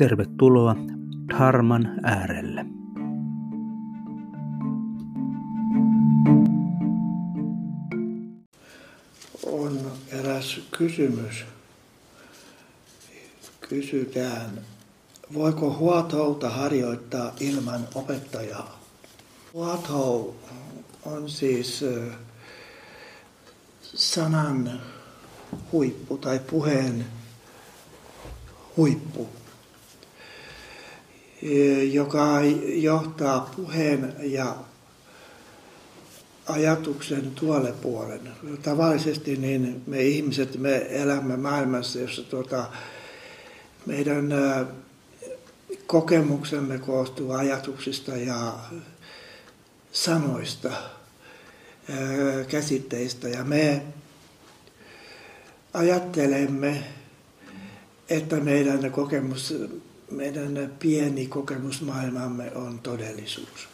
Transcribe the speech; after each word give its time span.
tervetuloa 0.00 0.76
Dharman 1.28 2.00
äärelle. 2.02 2.66
eräs 10.12 10.60
kysymys. 10.70 11.44
Kysytään, 13.60 14.60
voiko 15.34 15.76
huotouta 15.78 16.50
harjoittaa 16.50 17.32
ilman 17.40 17.88
opettajaa? 17.94 18.80
Huotou 19.54 20.34
on 21.04 21.30
siis 21.30 21.84
sanan 23.82 24.80
huippu 25.72 26.18
tai 26.18 26.38
puheen 26.38 27.06
huippu, 28.76 29.28
joka 31.92 32.40
johtaa 32.64 33.50
puheen 33.56 34.14
ja 34.22 34.56
ajatuksen 36.46 37.30
tuolle 37.34 37.72
puolen. 37.72 38.20
Tavallisesti 38.62 39.36
niin 39.36 39.82
me 39.86 40.02
ihmiset, 40.02 40.58
me 40.58 40.86
elämme 40.90 41.36
maailmassa, 41.36 41.98
jossa 41.98 42.22
tuota, 42.22 42.66
meidän 43.86 44.28
kokemuksemme 45.86 46.78
koostuu 46.78 47.32
ajatuksista 47.32 48.16
ja 48.16 48.58
sanoista, 49.92 50.70
käsitteistä. 52.48 53.28
Ja 53.28 53.44
me 53.44 53.82
ajattelemme, 55.74 56.84
että 58.08 58.36
meidän 58.36 58.92
kokemus, 58.92 59.54
meidän 60.10 60.72
pieni 60.78 61.26
kokemusmaailmamme 61.26 62.52
on 62.54 62.78
todellisuus. 62.78 63.68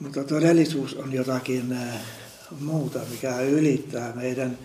Mutta 0.00 0.24
todellisuus 0.24 0.94
on 0.94 1.12
jotakin 1.12 1.72
äh, 1.72 2.00
muuta, 2.60 2.98
mikä 3.10 3.40
ylittää 3.40 4.12
meidän 4.12 4.58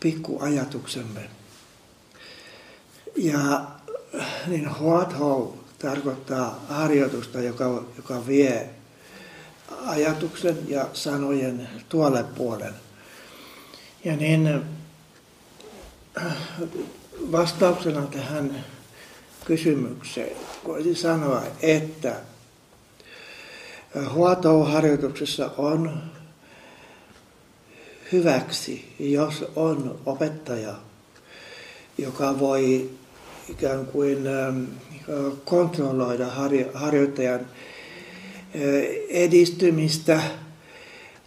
pikkuajatuksemme. 0.00 1.30
Ja 3.16 3.66
niin 4.46 4.78
Huatho 4.78 5.58
tarkoittaa 5.78 6.64
harjoitusta, 6.68 7.40
joka, 7.40 7.84
joka 7.96 8.26
vie 8.26 8.70
ajatuksen 9.86 10.58
ja 10.68 10.88
sanojen 10.92 11.68
tuolle 11.88 12.24
puolen. 12.24 12.74
Ja 14.04 14.16
niin 14.16 14.62
äh, 16.18 16.36
vastauksena 17.32 18.02
tähän 18.02 18.64
kysymykseen. 19.44 20.36
Voisi 20.64 20.94
sanoa, 20.94 21.42
että 21.62 22.16
Huotou-harjoituksessa 24.14 25.50
on 25.58 26.02
hyväksi, 28.12 28.94
jos 28.98 29.44
on 29.56 30.00
opettaja, 30.06 30.74
joka 31.98 32.38
voi 32.38 32.90
ikään 33.48 33.86
kuin 33.86 34.18
kontrolloida 35.44 36.26
harjoittajan 36.74 37.40
edistymistä 39.08 40.22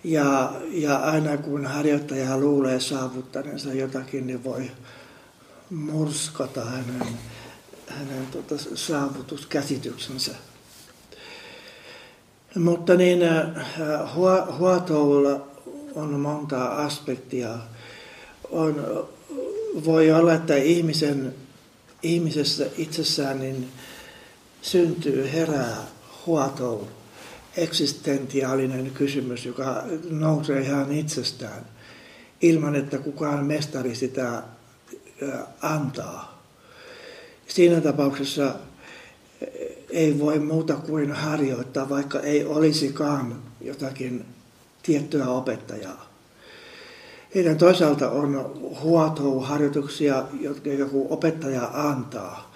ja, 0.03 0.53
ja 0.71 0.97
aina 0.97 1.37
kun 1.37 1.65
harjoittaja 1.65 2.37
luulee 2.37 2.79
saavuttaneensa 2.79 3.73
jotakin, 3.73 4.27
niin 4.27 4.43
voi 4.43 4.71
murskata 5.71 6.65
hänen, 6.65 7.07
hänen 7.87 8.27
tota, 8.31 8.55
saavutuskäsityksensä. 8.75 10.31
Mutta 12.55 12.95
niin 12.95 13.23
äh, 13.23 13.49
huotoulla 14.59 15.47
on 15.95 16.19
monta 16.19 16.65
aspektia. 16.65 17.57
On, 18.51 19.07
voi 19.85 20.11
olla, 20.11 20.33
että 20.33 20.55
ihmisen, 20.55 21.35
ihmisessä 22.03 22.65
itsessään 22.77 23.39
niin 23.39 23.71
syntyy, 24.61 25.31
herää 25.33 25.77
huotou, 26.25 26.87
eksistentiaalinen 27.57 28.91
kysymys, 28.91 29.45
joka 29.45 29.83
nousee 30.09 30.61
ihan 30.61 30.91
itsestään, 30.91 31.65
ilman 32.41 32.75
että 32.75 32.97
kukaan 32.97 33.45
mestari 33.45 33.95
sitä 33.95 34.43
antaa. 35.61 36.43
Siinä 37.47 37.81
tapauksessa 37.81 38.55
ei 39.89 40.19
voi 40.19 40.39
muuta 40.39 40.73
kuin 40.73 41.11
harjoittaa, 41.11 41.89
vaikka 41.89 42.19
ei 42.19 42.45
olisikaan 42.45 43.41
jotakin 43.61 44.25
tiettyä 44.83 45.27
opettajaa. 45.27 46.11
Heidän 47.35 47.57
toisaalta 47.57 48.09
on 48.11 48.59
huotou-harjoituksia, 48.83 50.23
jotka 50.39 50.69
joku 50.69 51.07
opettaja 51.09 51.69
antaa. 51.73 52.51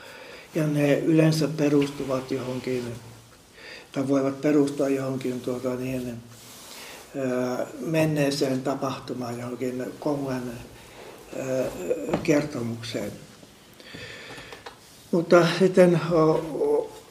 Ja 0.56 0.68
ne 0.68 1.00
yleensä 1.00 1.48
perustuvat 1.48 2.31
johonkin, 2.31 2.84
tai 3.92 4.08
voivat 4.08 4.42
perustua 4.42 4.90
johonkin 4.90 5.42
tuota, 5.42 5.75
niin, 5.75 6.18
menneeseen 7.80 8.62
tapahtumaan, 8.62 9.40
johonkin 9.40 9.84
kohuan 10.00 10.44
kertomukseen. 12.23 13.12
Mutta 15.12 15.47
sitten 15.59 16.01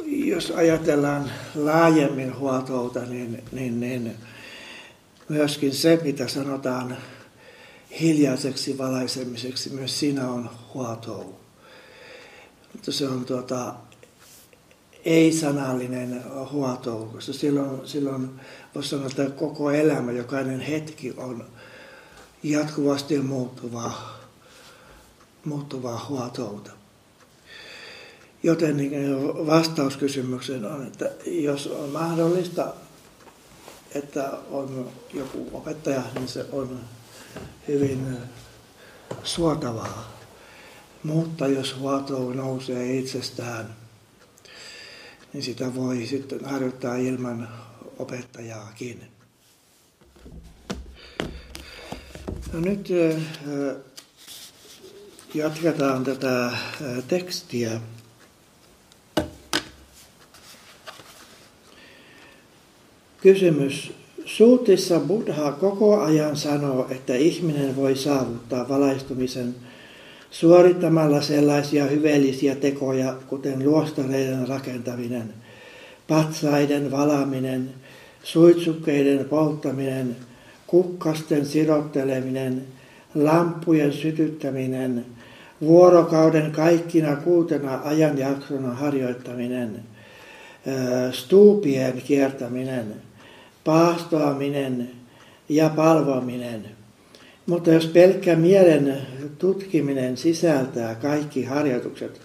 jos 0.07 0.51
ajatellaan 0.51 1.31
laajemmin 1.55 2.39
huoltouta, 2.39 3.01
niin, 3.01 3.45
niin, 3.53 3.81
niin 3.81 4.17
myöskin 5.29 5.75
se, 5.75 6.01
mitä 6.05 6.29
sanotaan 6.29 6.97
hiljaiseksi 8.01 8.79
valaisemiseksi, 8.79 9.71
myös 9.71 10.01
siinä 10.01 10.29
on 10.31 10.51
huoltou. 10.75 11.35
Mutta 12.73 12.93
se 12.93 13.09
on 13.09 13.25
tuota, 13.25 13.75
ei-sanallinen 15.05 16.23
huoltou, 16.53 17.07
koska 17.07 17.33
silloin, 17.33 17.89
silloin 17.89 18.31
voisi 18.75 18.89
sanoa, 18.89 19.07
että 19.07 19.31
koko 19.31 19.71
elämä, 19.71 20.13
jokainen 20.13 20.61
hetki 20.61 21.15
on 21.17 21.45
jatkuvasti 22.43 23.19
muuttuvaa, 23.19 24.14
muuttuvaa 25.45 26.07
huoltouta. 26.09 26.71
Joten 28.43 28.77
niin, 28.77 28.93
vastaus 29.47 29.97
kysymykseen 29.97 30.65
on, 30.65 30.87
että 30.87 31.11
jos 31.27 31.67
on 31.67 31.89
mahdollista, 31.89 32.75
että 33.95 34.33
on 34.51 34.91
joku 35.15 35.51
opettaja, 35.53 36.03
niin 36.15 36.29
se 36.29 36.47
on 36.53 36.81
hyvin 37.69 38.17
suotavaa. 39.25 40.15
Mutta 41.03 41.47
jos 41.47 41.77
huotou 41.79 42.33
nousee 42.33 42.99
itsestään, 42.99 43.77
niin 45.33 45.43
sitä 45.43 45.75
voi 45.75 46.07
sitten 46.07 46.45
harjoittaa 46.45 46.97
ilman 46.97 47.49
opettajaakin. 47.99 49.01
No 52.53 52.61
nyt 52.61 52.89
jatketaan 55.35 56.05
tätä 56.05 56.51
tekstiä. 57.09 57.81
Kysymys. 63.21 63.93
Suutissa 64.25 65.01
Buddha 65.01 65.53
koko 65.53 66.01
ajan 66.01 66.37
sanoo, 66.37 66.87
että 66.91 67.15
ihminen 67.15 67.77
voi 67.77 67.97
saavuttaa 67.97 68.69
valaistumisen 68.69 69.55
suorittamalla 70.31 71.23
sellaisia 71.23 71.85
hyveellisiä 71.85 72.55
tekoja, 72.55 73.17
kuten 73.27 73.65
luostareiden 73.65 74.49
rakentaminen, 74.49 75.35
patsaiden 76.09 76.91
valaminen, 76.91 77.71
suitsukkeiden 78.23 79.25
polttaminen, 79.25 80.17
kukkasten 80.67 81.47
sirotteleminen, 81.47 82.67
lampujen 83.15 83.93
sytyttäminen, 83.93 85.07
vuorokauden 85.65 86.53
kaikkina 86.53 87.17
kuutena 87.17 87.81
ajanjaksona 87.85 88.75
harjoittaminen, 88.75 89.83
stuupien 91.13 92.03
kiertäminen, 92.03 92.95
paastoaminen 93.65 94.91
ja 95.49 95.69
palvominen. 95.69 96.65
Mutta 97.47 97.71
jos 97.71 97.87
pelkkä 97.87 98.37
mielen 98.37 98.99
tutkiminen 99.39 100.17
sisältää 100.17 100.95
kaikki 100.95 101.45
harjoitukset, 101.45 102.21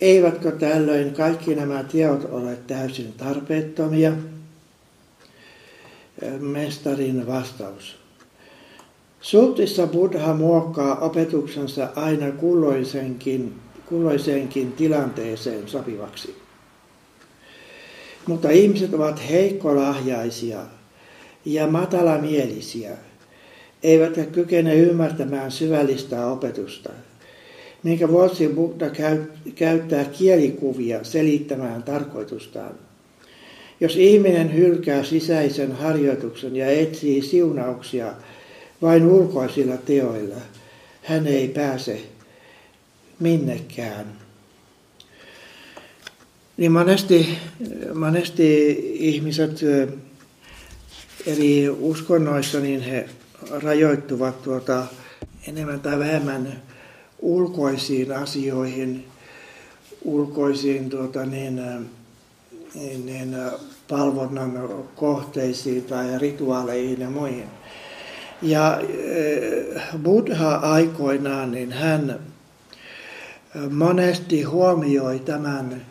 eivätkö 0.00 0.52
tällöin 0.52 1.14
kaikki 1.14 1.54
nämä 1.54 1.84
teot 1.84 2.24
ole 2.30 2.56
täysin 2.66 3.12
tarpeettomia? 3.12 4.12
Mestarin 6.38 7.26
vastaus. 7.26 8.03
Suuttissa 9.24 9.86
Buddha 9.86 10.34
muokkaa 10.34 10.98
opetuksensa 10.98 11.88
aina 11.96 12.30
kulloisenkin, 12.32 13.54
kulloisenkin 13.86 14.72
tilanteeseen 14.72 15.68
sopivaksi. 15.68 16.34
Mutta 18.26 18.50
ihmiset 18.50 18.94
ovat 18.94 19.30
heikkolahjaisia 19.30 20.58
ja 21.44 21.66
matalamielisiä, 21.66 22.90
eivätkä 23.82 24.24
kykene 24.24 24.74
ymmärtämään 24.76 25.52
syvällistä 25.52 26.26
opetusta, 26.26 26.90
minkä 27.82 28.08
vuoksi 28.08 28.48
Buddha 28.48 28.86
käyttää 29.54 30.04
kielikuvia 30.04 31.04
selittämään 31.04 31.82
tarkoitustaan. 31.82 32.74
Jos 33.80 33.96
ihminen 33.96 34.54
hylkää 34.54 35.04
sisäisen 35.04 35.72
harjoituksen 35.72 36.56
ja 36.56 36.70
etsii 36.70 37.22
siunauksia 37.22 38.14
vain 38.82 39.06
ulkoisilla 39.06 39.76
teoilla, 39.76 40.36
hän 41.02 41.26
ei 41.26 41.48
pääse 41.48 42.00
minnekään. 43.20 44.06
Niin 46.56 46.72
monesti, 46.72 47.38
monesti 47.94 48.70
ihmiset 48.94 49.60
eri 51.26 51.68
uskonnoissa, 51.68 52.60
niin 52.60 52.80
he 52.80 53.08
rajoittuvat 53.50 54.42
tuota 54.42 54.86
enemmän 55.48 55.80
tai 55.80 55.98
vähemmän 55.98 56.62
ulkoisiin 57.18 58.12
asioihin, 58.12 59.04
ulkoisiin 60.04 60.90
tuota, 60.90 61.26
niin, 61.26 61.60
niin, 62.74 63.36
palvonnan 63.88 64.68
kohteisiin 64.96 65.84
tai 65.84 66.18
rituaaleihin 66.18 67.00
ja 67.00 67.10
muihin. 67.10 67.48
Ja 68.42 68.80
Buddha 70.02 70.54
aikoinaan, 70.54 71.52
niin 71.52 71.72
hän 71.72 72.20
monesti 73.70 74.42
huomioi 74.42 75.18
tämän 75.18 75.86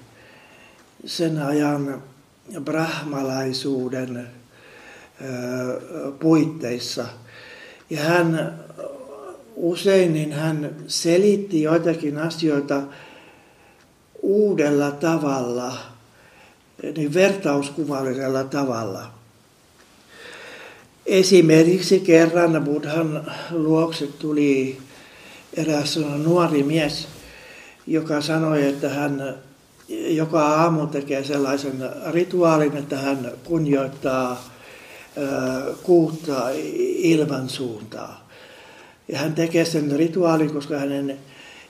sen 1.06 1.42
ajan 1.42 2.04
brahmalaisuuden 2.62 4.28
puitteissa. 6.20 7.06
Ja 7.90 8.02
hän 8.02 8.60
usein 9.56 10.14
niin 10.14 10.34
hän 10.34 10.76
selitti 10.88 11.62
joitakin 11.62 12.18
asioita 12.18 12.82
uudella 14.22 14.92
tavalla, 14.92 15.78
niin 16.98 17.14
vertauskuvallisella 17.14 18.44
tavalla. 18.44 19.23
Esimerkiksi 21.06 22.00
kerran 22.00 22.64
Buddhan 22.64 23.32
luokse 23.52 24.08
tuli 24.08 24.78
eräs 25.54 26.00
nuori 26.24 26.64
mies, 26.64 27.08
joka 27.88 28.22
sanoi, 28.22 28.68
että 28.68 28.90
hän 28.90 29.36
joka 29.90 30.46
aamu 30.46 30.88
tekee 30.88 31.24
sellaisen 31.24 31.74
rituaalin, 32.12 32.78
että 32.78 32.98
hän 32.98 33.32
kunnioittaa 33.44 34.50
kuutta 35.84 36.50
ilman 36.98 37.50
suuntaa. 37.50 38.30
Ja 39.08 39.18
hän 39.18 39.34
tekee 39.34 39.66
sen 39.66 39.92
rituaalin, 39.92 40.54
koska 40.54 40.80
hänen 40.80 41.18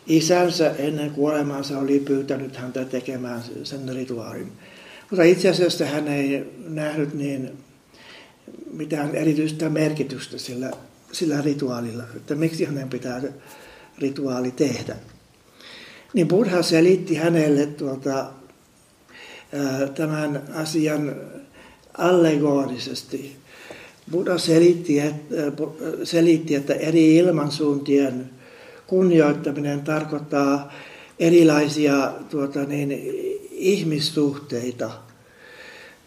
isänsä 0.07 0.71
ennen 0.77 1.11
kuolemaansa 1.11 1.79
oli 1.79 1.99
pyytänyt 1.99 2.55
häntä 2.55 2.85
tekemään 2.85 3.43
sen 3.63 3.95
rituaalin. 3.95 4.51
Mutta 5.09 5.23
itse 5.23 5.49
asiassa 5.49 5.85
hän 5.85 6.07
ei 6.07 6.53
nähnyt 6.67 7.13
niin 7.13 7.51
mitään 8.73 9.15
erityistä 9.15 9.69
merkitystä 9.69 10.37
sillä, 10.37 10.71
sillä 11.11 11.41
rituaalilla, 11.41 12.03
että 12.15 12.35
miksi 12.35 12.65
hänen 12.65 12.89
pitää 12.89 13.21
rituaali 13.97 14.51
tehdä. 14.51 14.95
Niin 16.13 16.27
Buddha 16.27 16.61
selitti 16.61 17.15
hänelle 17.15 17.65
tuota, 17.65 18.29
tämän 19.95 20.43
asian 20.53 21.15
allegorisesti. 21.97 23.35
Buddha 24.11 24.37
selitti, 24.37 24.99
että, 24.99 25.35
selitti, 26.03 26.55
että 26.55 26.73
eri 26.73 27.15
ilmansuuntien 27.15 28.29
kunnioittaminen 28.87 29.81
tarkoittaa 29.81 30.73
erilaisia 31.19 32.13
tuota, 32.29 32.63
niin, 32.63 32.91
ihmissuhteita. 33.51 34.91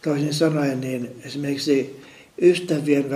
Toisin 0.03 0.35
sanoen 0.35 0.81
niin 0.81 1.11
esimerkiksi 1.25 2.01
ystävien 2.43 3.11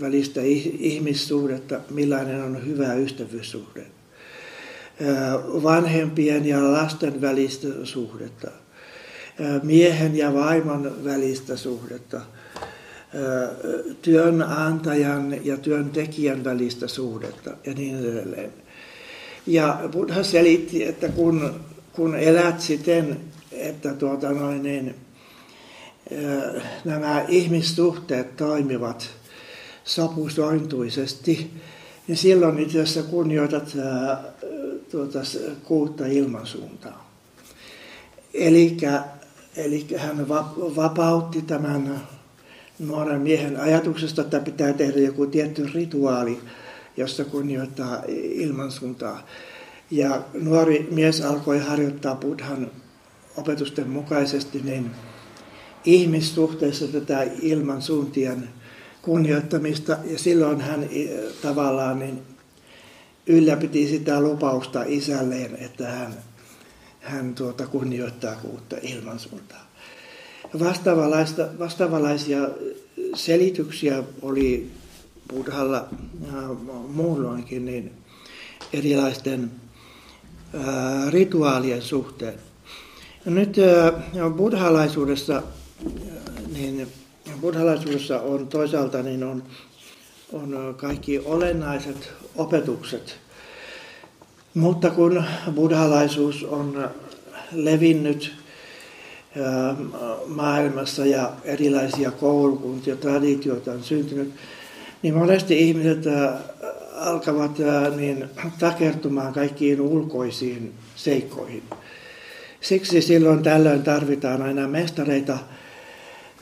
välistä 0.00 0.40
ihmissuhdetta, 0.78 1.80
millainen 1.90 2.42
on 2.42 2.66
hyvä 2.66 2.94
ystävyyssuhde. 2.94 3.86
Vanhempien 5.62 6.46
ja 6.46 6.72
lasten 6.72 7.20
välistä 7.20 7.68
suhdetta 7.84 8.50
miehen 9.62 10.16
ja 10.16 10.34
vaimon 10.34 11.04
välistä 11.04 11.56
suhdetta, 11.56 12.20
työnantajan 14.02 15.46
ja 15.46 15.56
työntekijän 15.56 16.44
välistä 16.44 16.88
suhdetta 16.88 17.50
ja 17.66 17.74
niin 17.74 17.98
edelleen. 17.98 18.52
Ja 19.46 19.80
Buddha 19.92 20.22
selitti, 20.22 20.84
että 20.84 21.08
kun, 21.08 21.60
kun 21.92 22.16
elät 22.16 22.60
siten, 22.60 23.16
että 23.52 23.94
tuota 23.94 24.32
noin, 24.32 24.62
niin, 24.62 24.94
nämä 26.84 27.24
ihmissuhteet 27.28 28.36
toimivat 28.36 29.10
sopusointuisesti, 29.84 31.50
niin 32.08 32.16
silloin 32.16 32.58
itse 32.58 32.80
asiassa 32.80 33.10
kunnioitat 33.10 33.76
tuota, 34.90 35.18
kuutta 35.64 36.06
ilmansuuntaa. 36.06 37.12
Eli 38.34 38.76
Eli 39.56 39.86
hän 39.96 40.28
vapautti 40.76 41.42
tämän 41.42 42.00
nuoren 42.78 43.20
miehen 43.20 43.60
ajatuksesta, 43.60 44.22
että 44.22 44.40
pitää 44.40 44.72
tehdä 44.72 45.00
joku 45.00 45.26
tietty 45.26 45.70
rituaali, 45.74 46.40
jossa 46.96 47.24
kunnioittaa 47.24 48.02
ilmansuuntaa. 48.16 49.26
Ja 49.90 50.22
nuori 50.40 50.88
mies 50.90 51.20
alkoi 51.20 51.58
harjoittaa 51.58 52.14
Buddhan 52.14 52.70
opetusten 53.36 53.88
mukaisesti 53.88 54.60
niin 54.64 54.90
ihmissuhteessa 55.84 56.86
tätä 56.88 57.22
ilmansuuntien 57.42 58.48
kunnioittamista. 59.02 59.98
Ja 60.04 60.18
silloin 60.18 60.60
hän 60.60 60.88
tavallaan 61.42 61.98
niin 61.98 62.22
ylläpiti 63.26 63.88
sitä 63.88 64.20
lupausta 64.20 64.84
isälleen, 64.86 65.56
että 65.56 65.88
hän 65.88 66.14
hän 67.02 67.34
tuota 67.34 67.66
kunnioittaa 67.66 68.36
kuutta 68.36 68.76
ilmansuuntaa. 68.82 69.66
Vastaavanlaista, 70.60 71.48
vastaavanlaisia 71.58 72.48
selityksiä 73.14 74.02
oli 74.22 74.70
Buddhalla 75.28 75.88
muulloinkin 76.88 77.64
niin 77.64 77.92
erilaisten 78.72 79.50
ää, 80.54 81.10
rituaalien 81.10 81.82
suhteen. 81.82 82.34
Nyt 83.24 83.56
ää, 83.58 84.30
buddhalaisuudessa, 84.30 85.42
niin 86.52 86.88
buddhalaisuudessa 87.40 88.20
on 88.20 88.46
toisaalta 88.46 89.02
niin 89.02 89.24
on, 89.24 89.42
on 90.32 90.74
kaikki 90.76 91.18
olennaiset 91.18 92.12
opetukset, 92.36 93.16
mutta 94.54 94.90
kun 94.90 95.24
buddhalaisuus 95.54 96.44
on 96.44 96.90
levinnyt 97.52 98.32
maailmassa 100.26 101.06
ja 101.06 101.32
erilaisia 101.44 102.10
koulukuntia, 102.10 102.96
traditioita 102.96 103.72
on 103.72 103.82
syntynyt, 103.82 104.32
niin 105.02 105.14
monesti 105.14 105.68
ihmiset 105.68 106.04
alkavat 106.94 107.58
niin 107.96 108.24
takertumaan 108.58 109.32
kaikkiin 109.32 109.80
ulkoisiin 109.80 110.74
seikkoihin. 110.96 111.62
Siksi 112.60 113.02
silloin 113.02 113.42
tällöin 113.42 113.82
tarvitaan 113.82 114.42
aina 114.42 114.68
mestareita, 114.68 115.38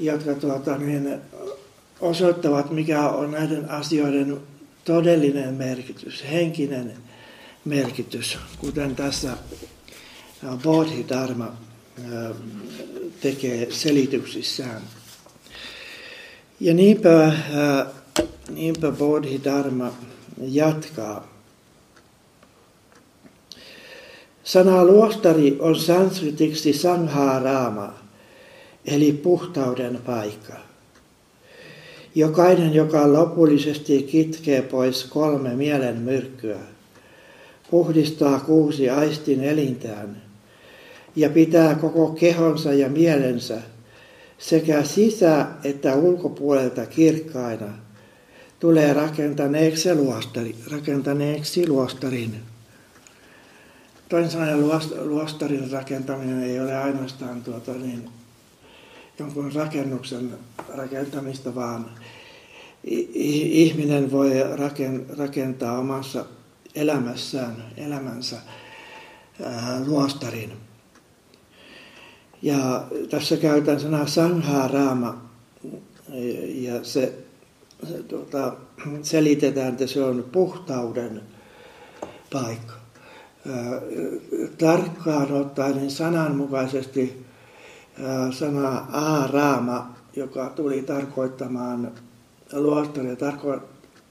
jotka 0.00 0.34
tuota, 0.34 0.78
niin, 0.78 1.20
osoittavat, 2.00 2.70
mikä 2.70 3.08
on 3.08 3.30
näiden 3.30 3.70
asioiden 3.70 4.40
todellinen 4.84 5.54
merkitys, 5.54 6.24
henkinen 6.30 6.92
merkitys, 7.64 8.38
kuten 8.58 8.96
tässä 8.96 9.36
Bodhidharma 10.62 11.52
tekee 13.20 13.70
selityksissään. 13.70 14.82
Ja 16.60 16.74
niinpä, 16.74 17.32
niinpä 18.50 18.90
Bodhidharma 18.90 19.92
jatkaa. 20.38 21.30
Sana 24.44 24.84
luostari 24.84 25.56
on 25.58 25.76
sanskritiksi 25.76 26.72
sangharama, 26.72 27.99
eli 28.90 29.12
puhtauden 29.12 30.00
paikka. 30.06 30.52
Jokainen, 32.14 32.74
joka 32.74 33.12
lopullisesti 33.12 34.02
kitkee 34.02 34.62
pois 34.62 35.04
kolme 35.04 35.54
mielen 35.54 35.96
myrkkyä, 35.96 36.58
puhdistaa 37.70 38.40
kuusi 38.40 38.90
aistin 38.90 39.44
elintään 39.44 40.22
ja 41.16 41.30
pitää 41.30 41.74
koko 41.74 42.08
kehonsa 42.08 42.72
ja 42.72 42.88
mielensä 42.88 43.62
sekä 44.38 44.84
sisä- 44.84 45.46
että 45.64 45.94
ulkopuolelta 45.94 46.86
kirkkaina, 46.86 47.68
tulee 48.60 48.92
rakentaneeksi, 48.92 49.94
luostari, 49.94 50.54
rakentaneeksi 50.70 51.68
luostarin. 51.68 52.34
Toisin 54.08 54.30
sanoen 54.30 54.68
luostarin 55.04 55.70
rakentaminen 55.70 56.42
ei 56.42 56.60
ole 56.60 56.76
ainoastaan 56.76 57.42
tuota, 57.42 57.72
niin, 57.72 58.08
jonkun 59.20 59.52
rakennuksen 59.52 60.30
rakentamista, 60.76 61.54
vaan 61.54 61.90
ihminen 62.84 64.10
voi 64.12 64.30
rakentaa 65.18 65.78
omassa 65.78 66.24
elämässään, 66.74 67.64
elämänsä 67.76 68.36
luostarin. 69.86 70.52
Ja 72.42 72.86
tässä 73.10 73.36
käytän 73.36 73.80
sanaa 73.80 74.06
sangharama 74.06 75.22
ja 76.54 76.84
se, 76.84 77.14
se 77.88 78.02
tuota, 78.02 78.56
selitetään, 79.02 79.68
että 79.68 79.86
se 79.86 80.02
on 80.02 80.24
puhtauden 80.32 81.22
paikka. 82.32 82.74
Tarkkaan 84.58 85.32
ottaen 85.32 85.76
niin 85.76 85.90
sananmukaisesti 85.90 87.29
sana 88.32 88.68
aaraama, 88.92 89.94
joka 90.16 90.48
tuli 90.48 90.82
tarkoittamaan 90.82 91.92
luostaria, 92.52 93.16
tarko, 93.16 93.60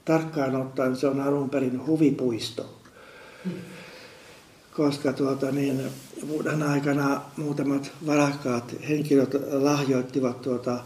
tarkkaan 0.04 0.56
ottaen 0.56 0.96
se 0.96 1.06
on 1.06 1.20
alun 1.20 1.50
perin 1.50 1.86
huvipuisto. 1.86 2.80
Koska 4.76 5.12
tuota, 5.12 5.50
niin, 5.50 5.82
vuoden 6.28 6.62
aikana 6.62 7.20
muutamat 7.36 7.92
varakkaat 8.06 8.74
henkilöt 8.88 9.34
lahjoittivat 9.52 10.42
tuota, 10.42 10.80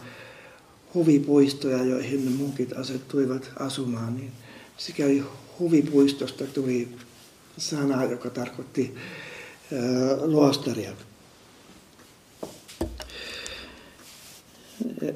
huvipuistoja, 0.94 1.84
joihin 1.84 2.32
munkit 2.32 2.72
asettuivat 2.72 3.50
asumaan, 3.58 4.16
niin 4.16 4.32
sikäli 4.76 5.24
huvipuistosta 5.58 6.44
tuli 6.44 6.88
sana, 7.58 8.04
joka 8.04 8.30
tarkoitti 8.30 8.94
ää, 9.72 9.80
luostaria. 10.26 10.90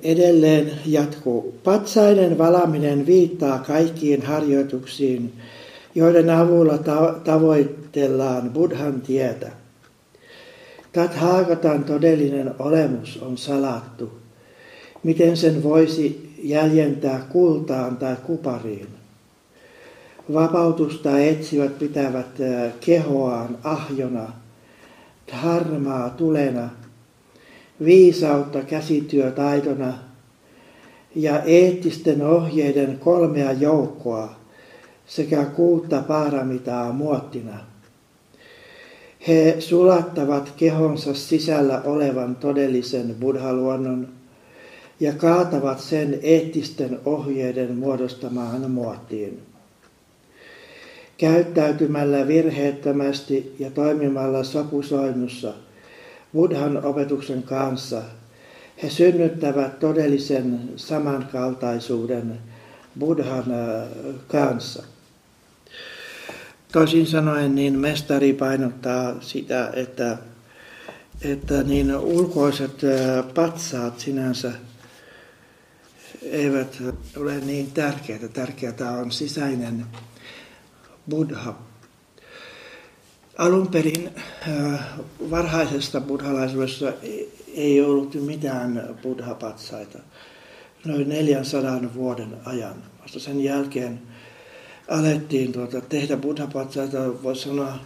Edelleen 0.02 0.70
jatkuu. 0.86 1.54
Patsaiden 1.64 2.38
valaminen 2.38 3.06
viittaa 3.06 3.58
kaikkiin 3.58 4.22
harjoituksiin, 4.22 5.32
joiden 5.94 6.30
avulla 6.30 6.78
ta- 6.78 7.14
tavoitellaan 7.24 8.50
Buddhan 8.50 9.00
tietä. 9.00 9.50
Tathagatan 10.92 11.84
todellinen 11.84 12.54
olemus 12.58 13.18
on 13.22 13.38
salattu. 13.38 14.12
Miten 15.02 15.36
sen 15.36 15.62
voisi 15.62 16.34
jäljentää 16.42 17.26
kultaan 17.28 17.96
tai 17.96 18.16
kupariin? 18.26 18.88
Vapautusta 20.32 21.18
etsivät 21.18 21.78
pitävät 21.78 22.26
kehoaan 22.80 23.58
ahjona, 23.64 24.32
dharmaa 25.32 26.10
tulena– 26.10 26.70
viisautta 27.84 28.62
käsityötaitona 28.62 29.94
ja 31.14 31.42
eettisten 31.42 32.22
ohjeiden 32.22 32.98
kolmea 32.98 33.52
joukkoa 33.52 34.34
sekä 35.06 35.44
kuutta 35.44 36.02
paramitaa 36.02 36.92
muottina. 36.92 37.58
He 39.28 39.56
sulattavat 39.58 40.52
kehonsa 40.56 41.14
sisällä 41.14 41.82
olevan 41.84 42.36
todellisen 42.36 43.16
buddhaluonnon 43.20 44.08
ja 45.00 45.12
kaatavat 45.12 45.80
sen 45.80 46.18
eettisten 46.22 46.98
ohjeiden 47.04 47.76
muodostamaan 47.76 48.70
muottiin. 48.70 49.42
Käyttäytymällä 51.18 52.28
virheettömästi 52.28 53.54
ja 53.58 53.70
toimimalla 53.70 54.44
sopusoinnussa– 54.44 55.52
Buddhan 56.32 56.84
opetuksen 56.84 57.42
kanssa 57.42 58.02
he 58.82 58.90
synnyttävät 58.90 59.78
todellisen 59.78 60.70
samankaltaisuuden 60.76 62.38
Buddhan 62.98 63.44
kanssa. 64.28 64.82
Toisin 66.72 67.06
sanoen 67.06 67.54
niin 67.54 67.78
mestari 67.78 68.32
painottaa 68.32 69.20
sitä, 69.20 69.70
että, 69.74 70.18
että 71.22 71.62
niin 71.62 71.96
ulkoiset 71.96 72.80
patsaat 73.34 74.00
sinänsä 74.00 74.52
eivät 76.22 76.82
ole 77.16 77.40
niin 77.40 77.72
tärkeitä. 77.72 78.28
Tärkeää 78.28 78.90
on 79.00 79.12
sisäinen 79.12 79.86
Buddha 81.10 81.67
Alun 83.38 83.68
perin 83.68 84.10
äh, 84.48 84.80
varhaisesta 85.30 86.00
buddhalaisuudessa 86.00 86.92
ei 87.54 87.80
ollut 87.80 88.14
mitään 88.14 88.96
buddhapatsaita 89.02 89.98
noin 90.84 91.08
400 91.08 91.80
vuoden 91.94 92.36
ajan. 92.44 92.74
Vasta 93.02 93.20
sen 93.20 93.44
jälkeen 93.44 94.00
alettiin 94.88 95.52
tuota, 95.52 95.80
tehdä 95.80 96.16
buddhapatsaita, 96.16 97.22
voisi 97.22 97.42
sanoa, 97.42 97.78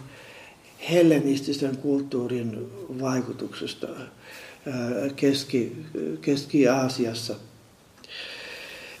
hellenistisen 0.91 1.77
kulttuurin 1.77 2.71
vaikutuksesta 3.01 3.87
äh, 3.87 5.13
Keski, 5.15 5.85
Keski-Aasiassa. 6.21 7.35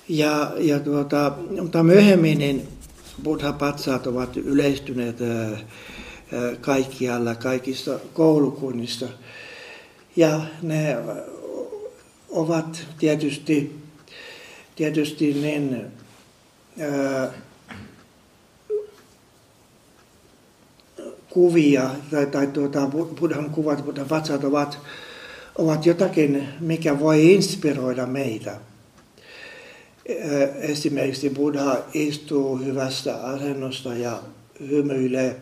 Ja, 0.09 0.51
ja 0.57 0.79
tuota, 0.79 1.33
mutta 1.61 1.83
myöhemmin 1.83 2.37
niin 2.37 2.67
buddhapatsaat 3.23 4.07
ovat 4.07 4.37
yleistyneet 4.37 5.21
äh, 5.21 5.63
kaikkialla, 6.61 7.35
kaikissa 7.35 7.99
koulukunnissa. 8.13 9.07
Ja 10.15 10.41
ne 10.61 10.97
ovat 12.29 12.85
tietysti, 12.99 13.75
tietysti 14.75 15.33
niin, 15.33 15.87
ää, 16.79 17.33
kuvia 21.29 21.89
tai, 22.11 22.25
tai 22.25 22.47
tuota, 22.47 22.87
Buddhan 23.19 23.49
kuvat, 23.49 23.85
Buddhan 23.85 24.09
vatsat 24.09 24.43
ovat, 24.43 24.77
ovat 25.57 25.85
jotakin, 25.85 26.47
mikä 26.59 26.99
voi 26.99 27.33
inspiroida 27.33 28.05
meitä. 28.05 28.55
Esimerkiksi 30.59 31.29
Buddha 31.29 31.77
istuu 31.93 32.57
hyvässä 32.57 33.23
asennosta 33.23 33.95
ja 33.95 34.23
hymyilee 34.69 35.41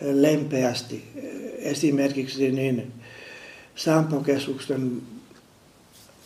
lempeästi. 0.00 1.04
Esimerkiksi 1.58 2.50
niin 2.50 2.92
Sampo-keskuksen 3.74 5.02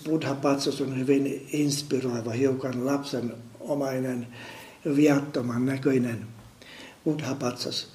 Buddha-patsas 0.04 0.80
on 0.80 0.98
hyvin 0.98 1.46
inspiroiva, 1.52 2.30
hiukan 2.30 2.86
lapsen 2.86 3.34
omainen, 3.60 4.26
viattoman 4.96 5.66
näköinen 5.66 6.26
Buddha-patsas. 7.04 7.86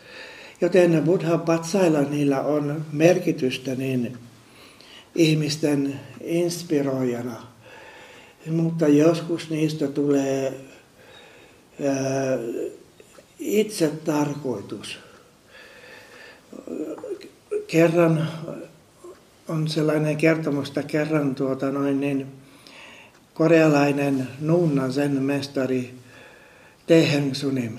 Joten 0.62 1.04
Buddha-patsailla 1.06 2.02
niillä 2.02 2.42
on 2.42 2.86
merkitystä 2.92 3.76
niin 3.76 4.18
ihmisten 5.16 6.00
inspiroijana, 6.22 7.48
mutta 8.52 8.88
joskus 8.88 9.50
niistä 9.50 9.88
tulee 9.88 10.54
itse 13.40 13.88
tarkoitus 13.88 15.00
kerran 17.68 18.28
on 19.48 19.68
sellainen 19.68 20.18
kertomus, 20.18 20.68
että 20.68 20.84
kerran 20.84 21.36
tuota 21.36 21.72
noin 21.72 22.00
niin, 22.00 22.28
korealainen 23.34 24.28
nunna 24.40 24.92
sen 24.92 25.12
mestari 25.12 25.94
Teheng 26.88 27.34
Sunim, 27.34 27.78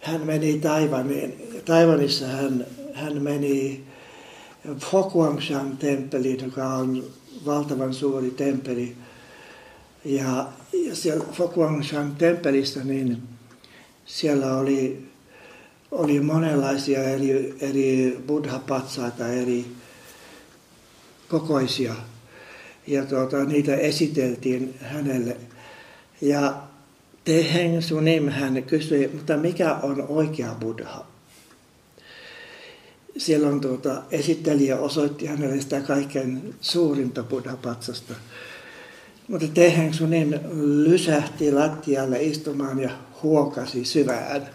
hän 0.00 0.20
meni 0.20 0.58
Taivaniin. 0.58 1.34
Taivanissa 1.64 2.26
hän, 2.26 2.66
hän 2.94 3.22
meni 3.22 3.84
Fokuangshan 4.78 5.76
temppeliin, 5.76 6.44
joka 6.44 6.68
on 6.68 7.04
valtavan 7.46 7.94
suuri 7.94 8.30
temppeli. 8.30 8.96
Ja, 10.04 10.48
ja 10.72 10.96
siellä 10.96 11.24
Fokuangshan 11.32 12.16
temppelissä, 12.16 12.84
niin 12.84 13.22
siellä 14.06 14.56
oli, 14.56 15.08
oli 15.90 16.20
monenlaisia 16.20 17.02
eri, 17.04 17.54
eri 17.60 18.18
buddha-patsaita, 18.26 19.28
eri 19.28 19.66
kokoisia. 21.28 21.94
Ja 22.86 23.04
tuota, 23.04 23.44
niitä 23.44 23.76
esiteltiin 23.76 24.74
hänelle. 24.80 25.36
Ja 26.20 26.62
Teheng 27.24 27.82
Sunim 27.82 28.28
hän 28.28 28.62
kysyi, 28.62 29.10
mutta 29.14 29.36
mikä 29.36 29.74
on 29.74 30.06
oikea 30.08 30.54
buddha? 30.60 31.06
Silloin 33.16 33.60
tuota, 33.60 34.02
esittelijä 34.10 34.78
osoitti 34.78 35.26
hänelle 35.26 35.60
sitä 35.60 35.80
kaikkein 35.80 36.54
suurinta 36.60 37.22
buddha-patsasta. 37.22 38.14
Mutta 39.28 39.46
Teheng 39.54 39.92
Sunim 39.94 40.32
lysähti 40.84 41.52
lattialle 41.52 42.22
istumaan 42.22 42.78
ja 42.78 42.90
huokasi 43.22 43.84
syvään, 43.84 44.48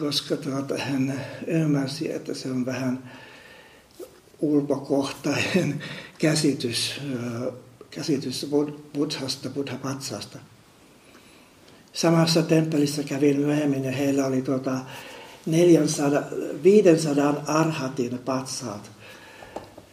koska 0.00 0.36
tuota, 0.36 0.78
hän 0.78 1.20
ymmärsi, 1.46 2.12
että 2.12 2.34
se 2.34 2.50
on 2.50 2.66
vähän 2.66 3.10
ulkokohtainen 4.40 5.82
käsitys, 6.18 7.00
käsitys 7.90 8.46
buddhasta, 8.94 9.48
buddha-patsasta. 9.50 10.38
Samassa 11.92 12.42
temppelissä 12.42 13.02
kävin 13.02 13.40
myöhemmin 13.40 13.84
ja 13.84 13.92
heillä 13.92 14.26
oli 14.26 14.42
tuota 14.42 14.78
400, 15.46 16.22
500 16.62 17.42
arhatin 17.46 18.18
patsaat. 18.18 18.90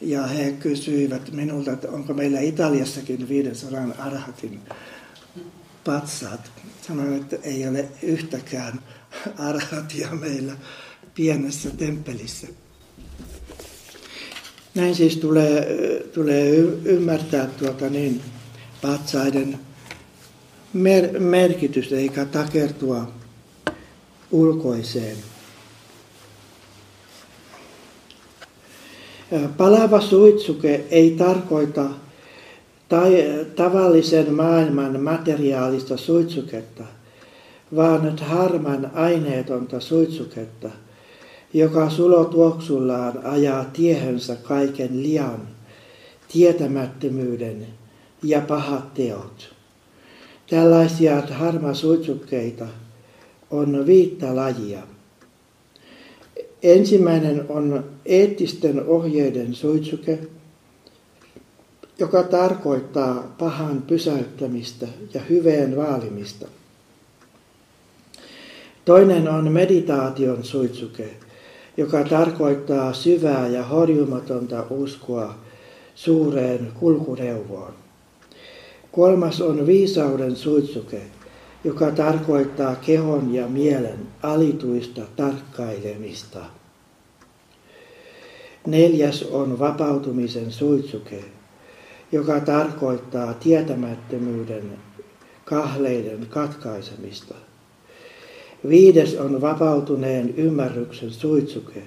Ja 0.02 0.28
he 0.28 0.52
kysyivät 0.52 1.32
minulta, 1.32 1.72
että 1.72 1.90
onko 1.92 2.14
meillä 2.14 2.40
Italiassakin 2.40 3.30
500 3.30 3.82
arhatin 4.00 4.60
patsaat. 5.84 6.52
Sanoin, 6.88 7.14
että 7.14 7.38
ei 7.44 7.68
ole 7.68 7.88
yhtäkään 8.04 8.80
arhatia 9.38 10.10
meillä 10.12 10.54
pienessä 11.14 11.70
temppelissä. 11.70 12.48
Näin 14.76 14.96
siis 14.96 15.18
tulee, 15.18 15.66
tulee 16.14 16.50
ymmärtää 16.86 17.46
tuota 17.46 17.90
niin, 17.90 18.22
patsaiden 18.82 19.60
mer- 20.74 21.20
merkitystä 21.20 21.96
eikä 21.96 22.26
takertua 22.26 23.12
ulkoiseen. 24.32 25.18
Palava 29.58 30.02
suitsuke 30.02 30.86
ei 30.90 31.12
tarkoita 31.12 31.90
tai 32.90 33.26
tavallisen 33.56 34.34
maailman 34.34 35.00
materiaalista 35.00 35.98
suitsuketta, 35.98 36.84
vaan 37.76 38.18
harman 38.18 38.92
aineetonta 38.94 39.80
suitsuketta, 39.80 40.70
joka 41.54 41.90
sulotuoksullaan 41.90 43.26
ajaa 43.26 43.66
tiehönsä 43.66 44.36
kaiken 44.36 45.04
lian, 45.04 45.48
tietämättömyyden 46.34 47.68
ja 48.24 48.42
pahat 48.42 48.94
teot. 48.94 49.56
Tällaisia 50.50 51.24
harmasuitsukkeita 51.32 52.68
on 53.52 53.86
viittä 53.86 54.36
lajia. 54.36 54.80
Ensimmäinen 56.64 57.46
on 57.50 57.84
eettisten 58.06 58.86
ohjeiden 58.86 59.56
suitsuke, 59.56 60.20
joka 62.00 62.24
tarkoittaa 62.24 63.36
pahan 63.40 63.82
pysäyttämistä 63.82 64.88
ja 65.14 65.22
hyveen 65.22 65.76
vaalimista. 65.76 66.48
Toinen 68.88 69.30
on 69.30 69.52
meditaation 69.52 70.44
suitsuke, 70.44 71.10
joka 71.78 72.04
tarkoittaa 72.04 72.94
syvää 72.94 73.48
ja 73.48 73.64
horjumatonta 73.64 74.64
uskoa 74.70 75.36
suureen 75.96 76.72
kulkuneuvoon. 76.80 77.74
Kolmas 78.92 79.42
on 79.42 79.68
viisauden 79.68 80.36
suitsuke, 80.36 81.02
joka 81.64 81.92
tarkoittaa 81.92 82.76
kehon 82.76 83.34
ja 83.34 83.48
mielen 83.48 84.00
alituista 84.24 85.02
tarkkailemista. 85.16 86.40
Neljäs 88.68 89.24
on 89.24 89.60
vapautumisen 89.60 90.52
suitsuke, 90.52 91.24
joka 92.12 92.40
tarkoittaa 92.40 93.34
tietämättömyyden 93.34 94.72
kahleiden 95.46 96.28
katkaisemista. 96.30 97.47
Viides 98.70 99.16
on 99.16 99.42
vapautuneen 99.42 100.34
ymmärryksen 100.38 101.12
suitsuke, 101.12 101.84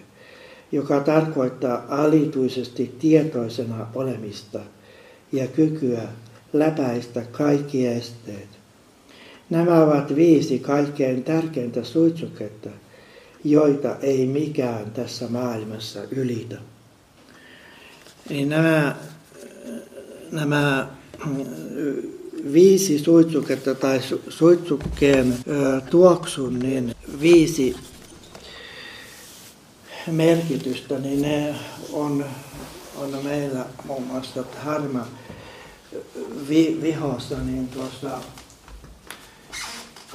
joka 0.73 1.01
tarkoittaa 1.01 1.85
alituisesti 1.89 2.95
tietoisena 2.99 3.87
olemista 3.95 4.61
ja 5.33 5.47
kykyä 5.47 6.03
läpäistä 6.53 7.23
kaikki 7.33 7.87
esteet. 7.87 8.49
Nämä 9.51 9.83
ovat 9.83 10.17
viisi 10.17 10.59
kaikkein 10.59 11.25
tärkeintä 11.25 11.85
suitsuketta, 11.85 12.71
joita 13.45 13.97
ei 14.03 14.27
mikään 14.27 14.91
tässä 14.91 15.29
maailmassa 15.29 16.01
ylitä. 16.11 16.57
Niin 18.29 18.49
nämä, 18.49 18.97
nämä 20.33 20.89
viisi 22.53 22.99
suitsuketta 22.99 23.75
tai 23.75 24.01
suitsukkeen 24.29 25.39
tuoksun, 25.91 26.59
niin 26.59 26.95
viisi 27.21 27.77
merkitystä, 30.07 30.99
niin 30.99 31.23
ne 31.23 31.55
on, 31.93 32.25
on 32.97 33.25
meillä 33.25 33.67
muun 33.85 34.03
muassa 34.03 34.45
harma 34.65 35.07
vi, 36.49 36.79
vihossa, 36.83 37.39
niin 37.39 37.69
tuossa 37.69 38.21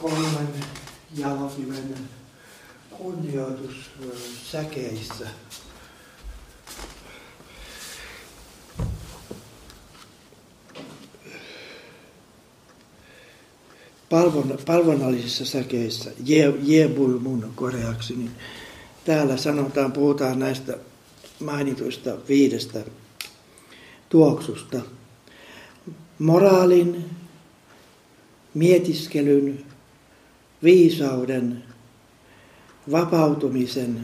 kolmen 0.01 0.47
jalokiven 1.17 1.95
kunnioitussäkeissä 2.89 5.27
palvon, 14.15 14.57
palvonnallisissa 14.65 15.45
säkeissä, 15.45 16.11
je, 16.25 16.53
jebul 16.63 17.19
mun 17.19 17.51
koreaksi, 17.55 18.15
niin 18.15 18.31
täällä 19.05 19.37
sanotaan, 19.37 19.91
puhutaan 19.91 20.39
näistä 20.39 20.77
mainituista 21.39 22.17
viidestä 22.29 22.79
tuoksusta. 24.09 24.81
Moraalin, 26.19 27.05
mietiskelyn, 28.53 29.65
viisauden, 30.63 31.63
vapautumisen 32.91 33.99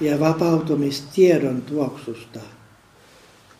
ja 0.00 0.20
vapautumistiedon 0.20 1.62
tuoksusta 1.62 2.40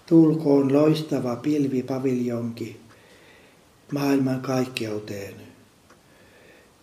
tulkoon 0.07 0.72
loistava 0.72 1.37
pilvipaviljonki 1.37 2.86
maailman 3.92 4.40
kaikkeuteen. 4.40 5.35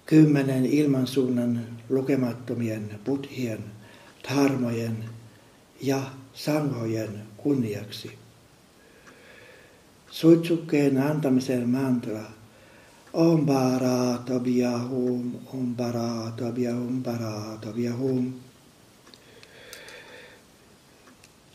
Kymmenen 0.06 0.66
ilmansuunnan 0.66 1.68
lukemattomien 1.90 3.00
buddhien, 3.06 3.64
dharmojen 4.30 4.98
ja 5.82 6.02
sangojen 6.34 7.24
kunniaksi. 7.38 8.18
Suitsukkeen 10.10 10.98
antamisen 10.98 11.70
mantra 11.70 12.24
Om 13.14 13.46
bara 13.46 14.18
tabia 14.26 14.78
hum, 14.78 15.40
om 15.54 15.76
bara 15.76 16.32
tabia 16.38 16.74
hum, 16.74 17.04
bara 17.04 17.58
tabia 17.62 17.94
hum. 17.94 18.34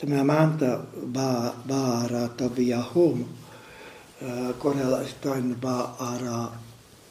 Tämä 0.01 0.25
mantra 0.25 0.87
ba, 1.13 1.55
bara 1.69 2.29
tabia 2.29 2.83
hum 2.95 3.25
korealaistain 4.59 5.57
Baara 5.61 6.53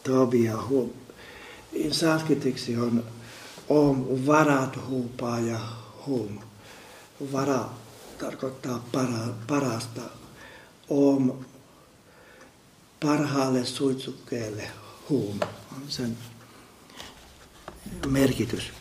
Tobia. 0.04 0.58
Sanskritiksi 1.91 2.78
on 2.78 3.04
Om 3.70 4.06
varat 4.28 4.80
ja 5.48 5.60
hum. 6.08 6.39
Vara 7.34 7.70
tarkoittaa 8.20 8.84
para, 8.91 9.34
parasta. 9.48 10.02
Om 10.89 11.32
parhaalle 13.00 13.65
suitsukkeelle 13.65 14.63
hum 15.10 15.39
on 15.76 15.84
sen 15.88 16.17
merkitys. 18.08 18.72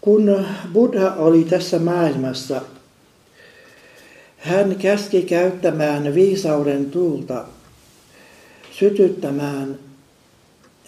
Kun 0.00 0.46
Buddha 0.72 1.14
oli 1.14 1.44
tässä 1.44 1.78
maailmassa, 1.78 2.62
hän 4.40 4.76
käski 4.76 5.22
käyttämään 5.22 6.14
viisauden 6.14 6.90
tulta 6.90 7.44
sytyttämään 8.70 9.78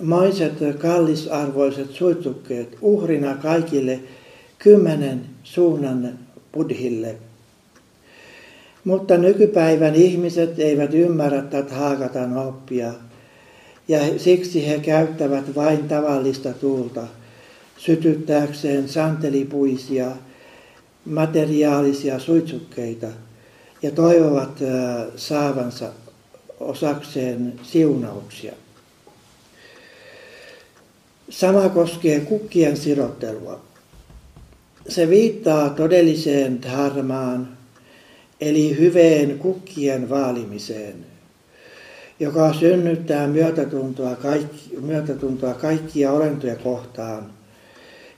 maiset 0.02 0.52
kallisarvoiset 0.78 1.90
suitsukkeet 1.90 2.78
uhrina 2.80 3.34
kaikille 3.34 4.00
kymmenen 4.58 5.24
suunnan 5.42 6.18
buddhille. 6.52 7.16
Mutta 8.84 9.16
nykypäivän 9.16 9.94
ihmiset 9.94 10.58
eivät 10.58 10.94
ymmärrä 10.94 11.42
tätä 11.42 11.74
haakatan 11.74 12.36
oppia 12.36 12.92
ja 13.88 13.98
siksi 14.18 14.68
he 14.68 14.78
käyttävät 14.78 15.54
vain 15.54 15.88
tavallista 15.88 16.52
tuulta 16.52 17.06
sytyttääkseen 17.78 18.88
santelipuisia 18.88 20.10
materiaalisia 21.04 22.18
suitsukkeita 22.18 23.06
ja 23.82 23.90
toivovat 23.90 24.58
saavansa 25.16 25.88
osakseen 26.60 27.52
siunauksia. 27.62 28.52
Sama 31.30 31.68
koskee 31.68 32.20
kukkien 32.20 32.76
sirottelua. 32.76 33.60
Se 34.88 35.08
viittaa 35.08 35.70
todelliseen 35.70 36.62
dharmaan, 36.62 37.48
eli 38.40 38.78
hyveen 38.78 39.38
kukkien 39.38 40.10
vaalimiseen, 40.10 41.06
joka 42.20 42.52
synnyttää 42.52 43.26
myötätuntoa, 43.26 44.16
kaikki, 44.16 44.76
myötätuntoa 44.80 45.54
kaikkia 45.54 46.12
olentoja 46.12 46.56
kohtaan 46.56 47.32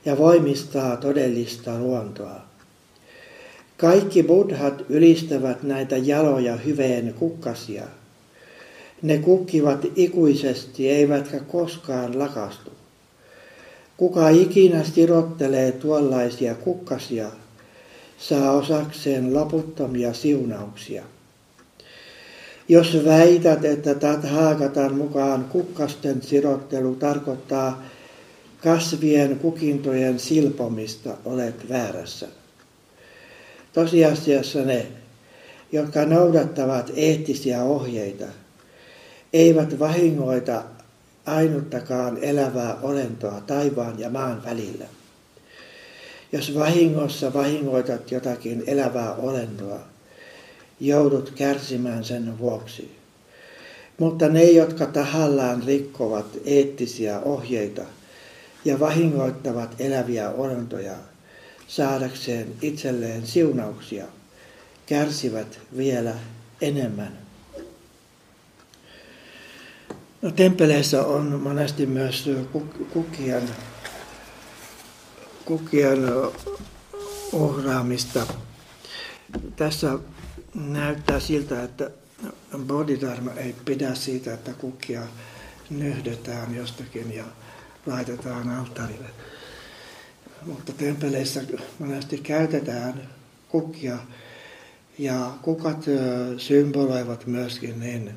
ja 0.05 0.17
voimistaa 0.17 0.97
todellista 0.97 1.79
luontoa. 1.79 2.44
Kaikki 3.77 4.23
buddhat 4.23 4.85
ylistävät 4.89 5.63
näitä 5.63 5.97
jaloja 5.97 6.55
hyveen 6.55 7.13
kukkasia. 7.13 7.83
Ne 9.01 9.17
kukkivat 9.17 9.85
ikuisesti 9.95 10.89
eivätkä 10.89 11.39
koskaan 11.39 12.19
lakastu. 12.19 12.71
Kuka 13.97 14.29
ikinä 14.29 14.83
sirottelee 14.83 15.71
tuollaisia 15.71 16.55
kukkasia, 16.55 17.31
saa 18.17 18.51
osakseen 18.51 19.33
loputtomia 19.33 20.13
siunauksia. 20.13 21.03
Jos 22.69 22.97
väität, 23.05 23.65
että 23.65 23.95
Tathagatan 23.95 24.95
mukaan 24.95 25.45
kukkasten 25.45 26.21
sirottelu 26.21 26.95
tarkoittaa 26.95 27.83
kasvien 28.63 29.39
kukintojen 29.39 30.19
silpomista, 30.19 31.17
olet 31.25 31.69
väärässä. 31.69 32.27
Tosiasiassa 33.75 34.61
ne, 34.61 34.87
jotka 35.71 36.05
noudattavat 36.05 36.91
eettisiä 36.95 37.63
ohjeita, 37.63 38.25
eivät 39.33 39.79
vahingoita 39.79 40.63
ainuttakaan 41.25 42.17
elävää 42.21 42.77
olentoa 42.81 43.41
taivaan 43.47 43.99
ja 43.99 44.09
maan 44.09 44.43
välillä. 44.45 44.85
Jos 46.31 46.55
vahingossa 46.55 47.33
vahingoitat 47.33 48.11
jotakin 48.11 48.63
elävää 48.67 49.13
olentoa, 49.13 49.79
joudut 50.79 51.33
kärsimään 51.35 52.03
sen 52.03 52.39
vuoksi. 52.39 52.91
Mutta 53.97 54.29
ne, 54.29 54.43
jotka 54.43 54.85
tahallaan 54.85 55.63
rikkovat 55.63 56.25
eettisiä 56.45 57.19
ohjeita 57.19 57.81
ja 58.65 58.79
vahingoittavat 58.79 59.75
eläviä 59.79 60.29
olentoja 60.29 60.95
saadakseen 61.67 62.47
itselleen 62.61 63.27
siunauksia, 63.27 64.05
kärsivät 64.85 65.59
vielä 65.77 66.13
enemmän. 66.61 67.17
No, 70.21 70.31
tempeleissä 70.31 71.05
on 71.05 71.41
monesti 71.41 71.85
myös 71.85 72.29
kukien, 72.93 73.49
kukien 75.45 75.99
uhraamista. 77.33 78.27
Tässä 79.55 79.99
näyttää 80.53 81.19
siltä, 81.19 81.63
että 81.63 81.91
Bodhidharma 82.57 83.31
ei 83.31 83.55
pidä 83.65 83.95
siitä, 83.95 84.33
että 84.33 84.53
kukkia 84.53 85.01
nyhdetään 85.69 86.55
jostakin 86.55 87.15
ja 87.15 87.23
laitetaan 87.85 88.49
alttarille. 88.49 89.09
Mutta 90.45 90.73
tempeleissä 90.73 91.41
monesti 91.79 92.17
käytetään 92.17 93.09
kukkia 93.49 93.97
ja 94.97 95.33
kukat 95.41 95.85
symboloivat 96.37 97.25
myöskin 97.25 97.79
niin 97.79 98.11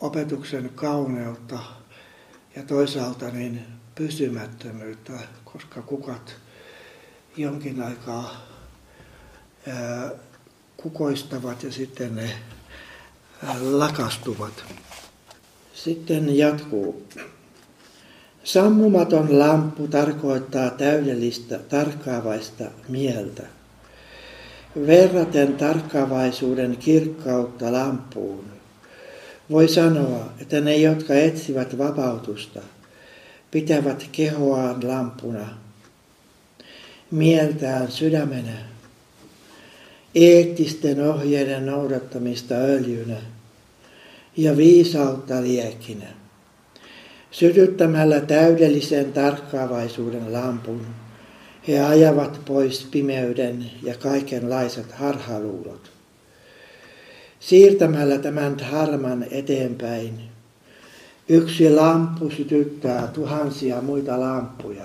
opetuksen 0.00 0.70
kauneutta 0.74 1.58
ja 2.56 2.62
toisaalta 2.62 3.30
niin 3.30 3.64
pysymättömyyttä, 3.94 5.12
koska 5.44 5.82
kukat 5.82 6.36
jonkin 7.36 7.82
aikaa 7.82 8.46
kukoistavat 10.76 11.62
ja 11.62 11.72
sitten 11.72 12.14
ne 12.14 12.30
lakastuvat. 13.60 14.64
Sitten 15.74 16.38
jatkuu. 16.38 17.06
Sammumaton 18.44 19.38
lamppu 19.38 19.88
tarkoittaa 19.88 20.70
täydellistä 20.70 21.58
tarkkaavaista 21.58 22.64
mieltä. 22.88 23.42
Verraten 24.86 25.54
tarkkaavaisuuden 25.54 26.76
kirkkautta 26.76 27.72
lampuun 27.72 28.44
voi 29.50 29.68
sanoa, 29.68 30.32
että 30.40 30.60
ne, 30.60 30.76
jotka 30.76 31.14
etsivät 31.14 31.78
vapautusta, 31.78 32.60
pitävät 33.50 34.08
kehoaan 34.12 34.88
lampuna, 34.88 35.48
mieltään 37.10 37.92
sydämenä, 37.92 38.58
eettisten 40.14 41.08
ohjeiden 41.08 41.66
noudattamista 41.66 42.54
öljynä 42.54 43.16
ja 44.36 44.56
viisautta 44.56 45.42
liekkinä. 45.42 46.19
Sytyttämällä 47.30 48.20
täydellisen 48.20 49.12
tarkkaavaisuuden 49.12 50.32
lampun, 50.32 50.86
he 51.68 51.80
ajavat 51.80 52.40
pois 52.44 52.88
pimeyden 52.90 53.70
ja 53.82 53.94
kaikenlaiset 53.94 54.92
harhaluulot 54.92 55.90
siirtämällä 57.40 58.18
tämän 58.18 58.56
harman 58.60 59.26
eteenpäin. 59.30 60.20
Yksi 61.28 61.74
lamppu 61.74 62.30
sytyttää 62.30 63.06
tuhansia 63.06 63.80
muita 63.80 64.20
lampuja. 64.20 64.84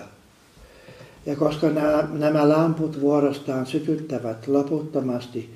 Ja 1.25 1.35
koska 1.35 1.69
nämä, 1.69 2.07
nämä 2.13 2.49
lamput 2.49 3.01
vuorostaan 3.01 3.65
sytyttävät 3.65 4.47
loputtomasti 4.47 5.49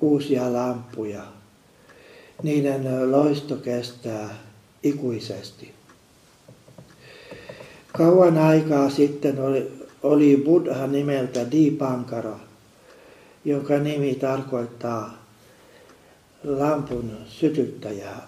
uusia 0.00 0.52
lampuja, 0.52 1.22
niiden 2.42 3.12
loisto 3.12 3.56
kestää 3.56 4.28
ikuisesti. 4.82 5.75
Kauan 7.96 8.38
aikaa 8.38 8.90
sitten 8.90 9.40
oli, 9.40 9.72
oli 10.02 10.42
Buddha 10.44 10.86
nimeltä 10.86 11.50
Dipankara, 11.50 12.38
jonka 13.44 13.78
nimi 13.78 14.14
tarkoittaa 14.14 15.22
lampun 16.44 17.10
sytyttäjää. 17.26 18.26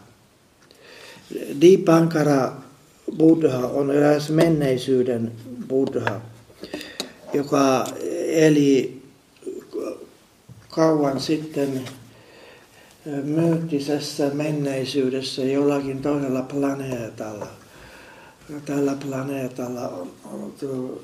Dipankara 1.61 2.53
Buddha 3.17 3.59
on 3.59 3.91
eräs 3.91 4.31
menneisyyden 4.31 5.33
Buddha, 5.69 6.21
joka 7.33 7.87
eli 8.27 9.03
kauan 10.69 11.21
sitten 11.21 11.85
myyttisessä 13.23 14.31
menneisyydessä 14.35 15.45
jollakin 15.45 16.03
toisella 16.03 16.43
planeetalla. 16.43 17.58
Tällä 18.65 18.97
planeetalla 19.07 19.89
on 19.89 20.13
ollut 20.25 21.03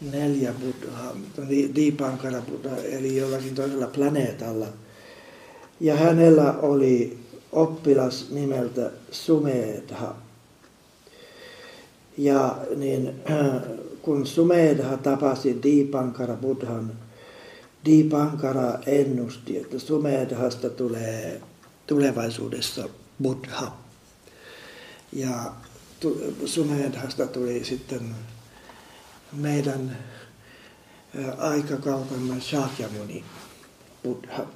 neljä 0.00 0.52
Buddhaa, 0.52 1.16
Dipankara 1.74 2.40
Buddha, 2.40 2.76
eli 2.76 3.16
jollakin 3.16 3.54
toisella 3.54 3.86
planeetalla– 3.86 4.66
ja 5.80 5.96
hänellä 5.96 6.52
oli 6.52 7.18
oppilas 7.52 8.30
nimeltä 8.30 8.90
Sumedha. 9.10 10.14
Ja 12.18 12.58
niin, 12.76 13.14
kun 14.02 14.26
Sumedha 14.26 14.96
tapasi 14.96 15.58
Dipankara 15.62 16.36
Buddhan, 16.36 16.92
Dipankara 17.84 18.78
ennusti, 18.86 19.58
että 19.58 19.78
Sumedhasta 19.78 20.70
tulee 20.70 21.40
tulevaisuudessa 21.86 22.88
Buddha. 23.22 23.72
Ja 25.12 25.52
Sumedhasta 26.44 27.26
tuli 27.26 27.64
sitten 27.64 28.00
meidän 29.32 29.96
aikakautemme 31.38 32.40
Shakyamuni 32.40 33.24
Buddha. 34.04 34.46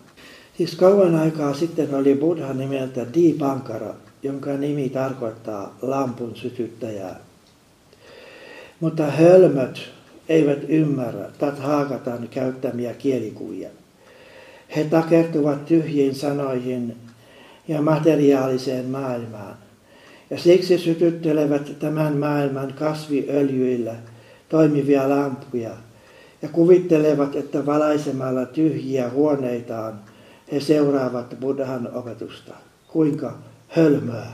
Siis 0.57 0.75
kauan 0.75 1.15
aikaa 1.15 1.55
sitten 1.55 1.95
oli 1.95 2.15
Buddha 2.15 2.53
nimeltä 2.53 3.07
Dipankara, 3.15 3.95
jonka 4.23 4.53
nimi 4.53 4.89
tarkoittaa 4.89 5.79
lampun 5.83 6.37
sytyttäjää. 6.37 7.21
Mutta 8.81 9.11
hölmöt 9.11 9.81
eivät 10.29 10.59
ymmärrä 10.69 11.31
Tathagatan 11.39 12.29
käyttämiä 12.29 12.95
kielikuvia. 12.95 13.69
He 14.77 14.85
takertuvat 14.85 15.67
tyhjiin 15.67 16.15
sanoihin 16.15 16.97
ja 17.69 17.83
materiaaliseen 17.83 18.85
maailmaan. 18.85 19.64
Ja 20.35 20.41
siksi 20.41 20.79
sytyttelevät 20.79 21.79
tämän 21.79 22.17
maailman 22.17 22.73
kasviöljyillä 22.73 23.95
toimivia 24.49 25.09
lampuja 25.09 25.71
ja 26.43 26.49
kuvittelevat, 26.49 27.37
että 27.37 27.67
valaisemalla 27.67 28.47
tyhjiä 28.47 29.11
huoneitaan 29.11 30.01
he 30.53 30.61
seuraavat 30.61 31.37
Buddhan 31.41 31.89
opetusta. 31.93 32.55
Kuinka 32.89 33.39
hölmöä. 33.69 34.27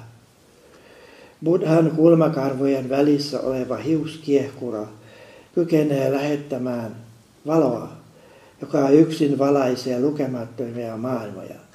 Buddhan 1.44 1.90
kulmakarvojen 1.90 2.88
välissä 2.88 3.40
oleva 3.40 3.76
hiuskiehkura 3.76 4.86
kykenee 5.54 6.12
lähettämään 6.12 6.96
valoa, 7.46 7.88
joka 8.60 8.90
yksin 8.90 9.38
valaisee 9.38 10.00
lukemattomia 10.00 10.96
maailmoja. 10.96 11.69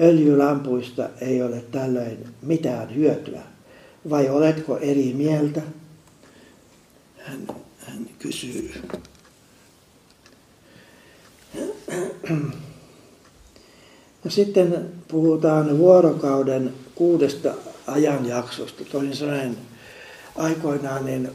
Öljylampuista 0.00 1.08
ei 1.20 1.42
ole 1.42 1.64
tällöin 1.70 2.28
mitään 2.42 2.94
hyötyä. 2.94 3.42
Vai 4.10 4.28
oletko 4.28 4.78
eri 4.78 5.12
mieltä? 5.14 5.62
Hän, 7.18 7.46
hän 7.78 8.06
kysyy. 8.18 8.72
No 14.24 14.30
sitten 14.30 14.90
puhutaan 15.08 15.78
vuorokauden 15.78 16.72
kuudesta 16.94 17.54
ajanjaksosta. 17.86 18.84
Toisin 18.84 19.16
sanoen 19.16 19.56
aikoinaan 20.36 21.06
niin 21.06 21.30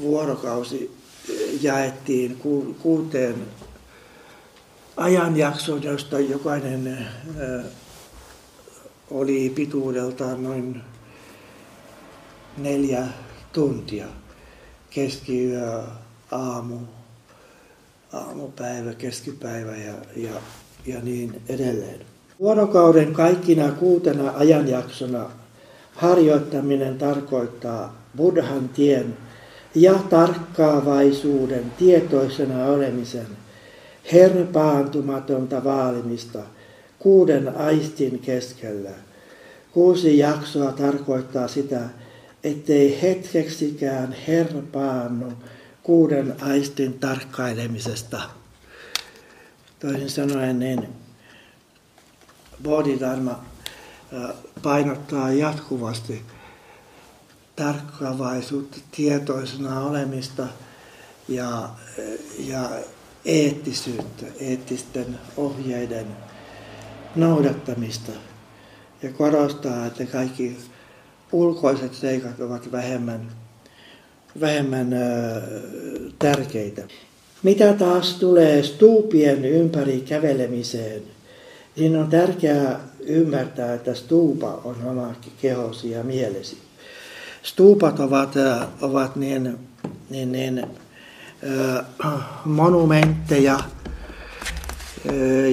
vuorokausi 0.00 0.90
jaettiin 1.62 2.36
kuuteen 2.82 3.34
ajanjaksoon, 4.96 5.82
josta 5.82 6.20
jokainen 6.20 7.08
oli 9.10 9.52
pituudeltaan 9.54 10.42
noin 10.42 10.80
neljä 12.58 13.06
tuntia. 13.52 14.06
Keskiyö, 14.90 15.82
aamu, 16.30 16.78
aamupäivä, 18.12 18.94
keskipäivä 18.94 19.76
ja, 19.76 19.94
ja, 20.16 20.32
ja 20.86 21.00
niin 21.00 21.42
edelleen. 21.48 22.00
Vuorokauden 22.40 23.12
kaikkina 23.12 23.72
kuutena 23.72 24.32
ajanjaksona 24.36 25.30
harjoittaminen 25.92 26.98
tarkoittaa 26.98 28.02
Buddhan 28.16 28.68
tien 28.68 29.16
ja 29.74 29.94
tarkkaavaisuuden 29.94 31.72
tietoisena 31.78 32.66
olemisen 32.66 33.26
herpaantumatonta 34.12 35.64
vaalimista 35.64 36.38
kuuden 37.06 37.56
aistin 37.56 38.18
keskellä. 38.18 38.90
Kuusi 39.72 40.18
jaksoa 40.18 40.72
tarkoittaa 40.72 41.48
sitä, 41.48 41.80
ettei 42.44 43.02
hetkeksikään 43.02 44.16
herpaannu 44.28 45.32
kuuden 45.82 46.36
aistin 46.42 46.98
tarkkailemisesta. 46.98 48.20
Toisin 49.80 50.10
sanoen, 50.10 50.58
niin 50.58 50.88
Bodhidharma 52.62 53.44
painottaa 54.62 55.32
jatkuvasti 55.32 56.22
tarkkaavaisuutta, 57.56 58.76
tietoisena 58.96 59.80
olemista 59.80 60.46
ja, 61.28 61.68
ja 62.38 62.70
eettisyyttä, 63.24 64.26
eettisten 64.40 65.18
ohjeiden 65.36 66.25
noudattamista 67.16 68.12
ja 69.02 69.12
korostaa, 69.12 69.86
että 69.86 70.04
kaikki 70.04 70.56
ulkoiset 71.32 71.94
seikat 71.94 72.40
ovat 72.40 72.72
vähemmän, 72.72 73.28
vähemmän 74.40 74.92
ö, 74.92 75.40
tärkeitä. 76.18 76.82
Mitä 77.42 77.72
taas 77.72 78.14
tulee 78.14 78.62
stuupien 78.62 79.44
ympäri 79.44 80.00
kävelemiseen, 80.00 81.02
niin 81.76 81.96
on 81.96 82.10
tärkeää 82.10 82.80
ymmärtää, 83.00 83.74
että 83.74 83.94
stuupa 83.94 84.60
on 84.64 84.76
oma 84.84 85.14
kehosi 85.42 85.90
ja 85.90 86.02
mielesi. 86.02 86.58
Stuupat 87.42 88.00
ovat, 88.00 88.34
ovat 88.80 89.16
niin, 89.16 89.58
niin, 90.10 90.32
niin 90.32 90.66
monumentteja, 92.44 93.60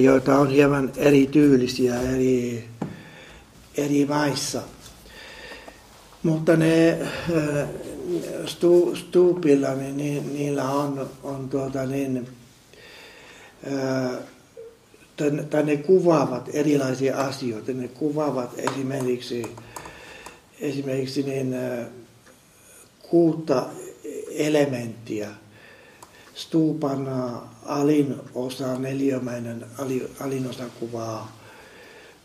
joita 0.02 0.38
on 0.38 0.50
hieman 0.50 0.92
erityylisiä 0.96 2.00
eri, 2.00 2.64
eri 3.76 4.06
maissa. 4.06 4.62
Mutta 6.22 6.56
ne 6.56 6.98
stu, 8.46 8.96
stuupilla, 8.96 9.74
niin 9.74 10.32
niillä 10.34 10.70
on, 10.70 11.10
on 11.22 11.48
tuota 11.48 11.86
niin, 11.86 12.28
tai 15.50 15.62
ne 15.62 15.76
kuvaavat 15.76 16.50
erilaisia 16.52 17.16
asioita. 17.16 17.72
Ne 17.72 17.88
kuvaavat 17.88 18.50
esimerkiksi, 18.58 19.46
esimerkiksi 20.60 21.22
niin, 21.22 21.56
kuutta 23.10 23.66
elementtiä. 24.30 25.28
Stuupan 26.34 27.08
alin 27.66 28.14
osa, 28.34 28.78
neliömäinen 28.78 29.66
alin 30.20 30.46
osa 30.50 30.64
kuvaa, 30.80 31.36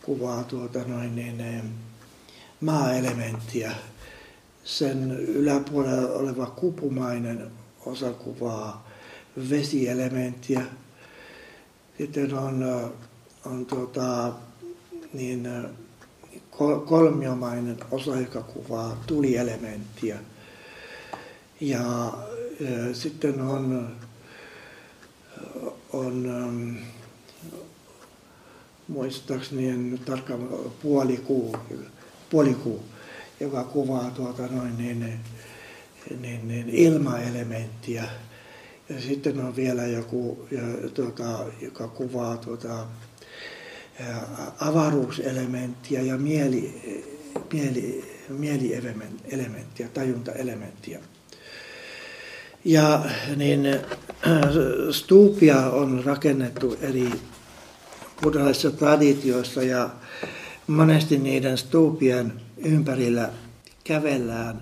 kuvaa 0.05 0.43
tuota 0.43 0.79
noin 0.87 1.15
niin, 1.15 1.63
maa-elementtiä. 2.61 3.71
Sen 4.63 5.11
yläpuolella 5.11 6.13
oleva 6.13 6.45
kupumainen 6.45 7.51
osa 7.85 8.13
kuvaa 8.13 8.89
vesielementtiä 9.49 10.65
sitten 11.99 12.33
on, 12.33 12.65
on 13.45 13.65
tuota, 13.65 14.33
niin, 15.13 15.49
kolmiomainen 16.85 17.77
osa, 17.91 18.19
joka 18.19 18.41
kuvaa 18.41 19.03
tulielementtiä. 19.07 20.17
Ja 21.61 22.13
sitten 22.93 23.41
on, 23.41 23.89
on 25.93 26.77
muistaakseni 28.87 29.69
en 29.69 29.99
tarkkaan 30.05 30.49
puolikuu, 30.81 31.57
puolikuu, 32.29 32.83
joka 33.39 33.63
kuvaa 33.63 34.11
tuota 34.11 34.47
noin 34.47 34.77
niin, 34.77 35.19
niin, 36.19 36.47
niin 36.47 36.69
ilmaelementtiä 36.69 38.03
ja 38.89 39.01
sitten 39.01 39.39
on 39.39 39.55
vielä 39.55 39.87
joku, 39.87 40.47
ja, 40.51 40.89
tuota, 40.93 41.45
joka 41.61 41.87
kuvaa 41.87 42.37
tuota, 42.37 42.87
avaruuselementtiä 44.59 46.01
ja 46.01 46.17
mieli, 46.17 46.81
mieli, 47.53 48.05
mielielementtiä, 48.29 49.87
tajuntaelementtiä. 49.93 50.99
Ja 52.69 53.05
niin 53.35 53.79
stuupia 54.91 55.69
on 55.69 56.03
rakennettu 56.05 56.77
eri 56.81 57.11
buddhalaisissa 58.21 58.71
traditioissa 58.71 59.63
ja 59.63 59.89
monesti 60.67 61.17
niiden 61.17 61.57
stuupien 61.57 62.33
ympärillä 62.57 63.29
kävellään 63.83 64.61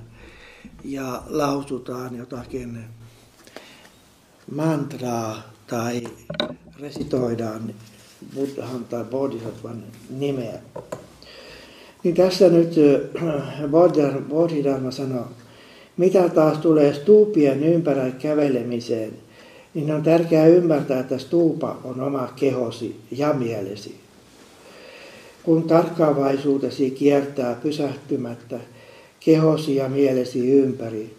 ja 0.83 1.23
lausutaan 1.27 2.15
jotakin 2.15 2.85
mantraa 4.51 5.41
tai 5.67 6.03
resitoidaan 6.79 7.73
Buddhan 8.35 8.85
tai 8.85 9.03
Bodhisattvan 9.03 9.83
nimeä. 10.09 10.59
Niin 12.03 12.15
tässä 12.15 12.49
nyt 12.49 12.75
äh, 13.23 14.23
Bodhidharma 14.29 14.91
sanoo, 14.91 15.27
mitä 15.97 16.29
taas 16.29 16.57
tulee 16.57 16.93
stuupien 16.93 17.63
ympärillä 17.63 18.11
kävelemiseen, 18.11 19.13
niin 19.73 19.91
on 19.91 20.03
tärkeää 20.03 20.47
ymmärtää, 20.47 20.99
että 20.99 21.17
stuupa 21.17 21.79
on 21.83 22.01
oma 22.01 22.33
kehosi 22.35 22.95
ja 23.11 23.33
mielesi. 23.33 23.95
Kun 25.43 25.63
tarkkaavaisuutesi 25.63 26.91
kiertää 26.91 27.55
pysähtymättä 27.55 28.59
kehosi 29.19 29.75
ja 29.75 29.89
mielesi 29.89 30.51
ympäri. 30.51 31.15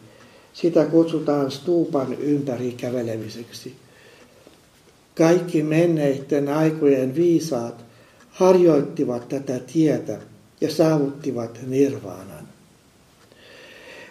Sitä 0.53 0.85
kutsutaan 0.85 1.51
stuupan 1.51 2.15
ympäri 2.15 2.73
kävelemiseksi. 2.73 3.75
Kaikki 5.15 5.63
menneiden 5.63 6.49
aikojen 6.49 7.15
viisaat 7.15 7.85
harjoittivat 8.31 9.29
tätä 9.29 9.59
tietä 9.73 10.19
ja 10.61 10.71
saavuttivat 10.71 11.59
nirvaanan. 11.67 12.58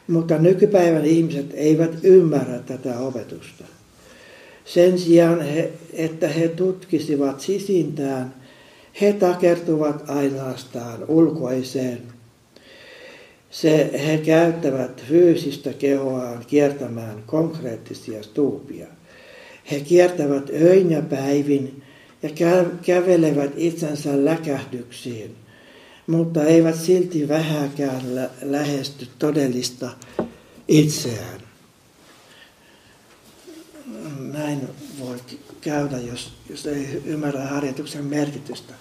Mutta 0.07 0.37
nykypäivän 0.37 1.05
ihmiset 1.05 1.45
eivät 1.53 1.91
ymmärrä 2.03 2.59
tätä 2.59 2.99
opetusta. 2.99 3.63
Sen 4.65 4.99
sijaan, 4.99 5.41
he, 5.41 5.71
että 5.93 6.27
he 6.27 6.47
tutkisivat 6.47 7.41
sisintään, 7.41 8.33
he 9.01 9.13
takertuvat 9.13 10.09
ainoastaan 10.09 11.05
ulkoiseen. 11.07 12.01
Se, 13.49 13.91
he 14.07 14.17
käyttävät 14.17 15.03
fyysistä 15.03 15.73
kehoaan 15.73 16.45
kiertämään 16.47 17.23
konkreettisia 17.25 18.23
stuupia. 18.23 18.87
He 19.71 19.79
kiertävät 19.79 20.49
öin 20.61 20.91
ja 20.91 21.01
päivin 21.01 21.83
ja 22.23 22.29
kävelevät 22.81 23.51
itsensä 23.55 24.25
läkähdyksiin, 24.25 25.35
mutta 26.07 26.43
eivät 26.43 26.75
silti 26.75 27.27
vähäkään 27.27 28.15
lä- 28.15 28.29
lähesty 28.41 29.07
todellista 29.19 29.91
itseään. 30.67 31.41
Näin 34.19 34.67
voi 34.99 35.17
käydä, 35.61 35.97
jos, 35.97 36.33
jos 36.49 36.65
ei 36.65 37.01
ymmärrä 37.05 37.47
harjoituksen 37.47 38.05
merkitystä. 38.05 38.73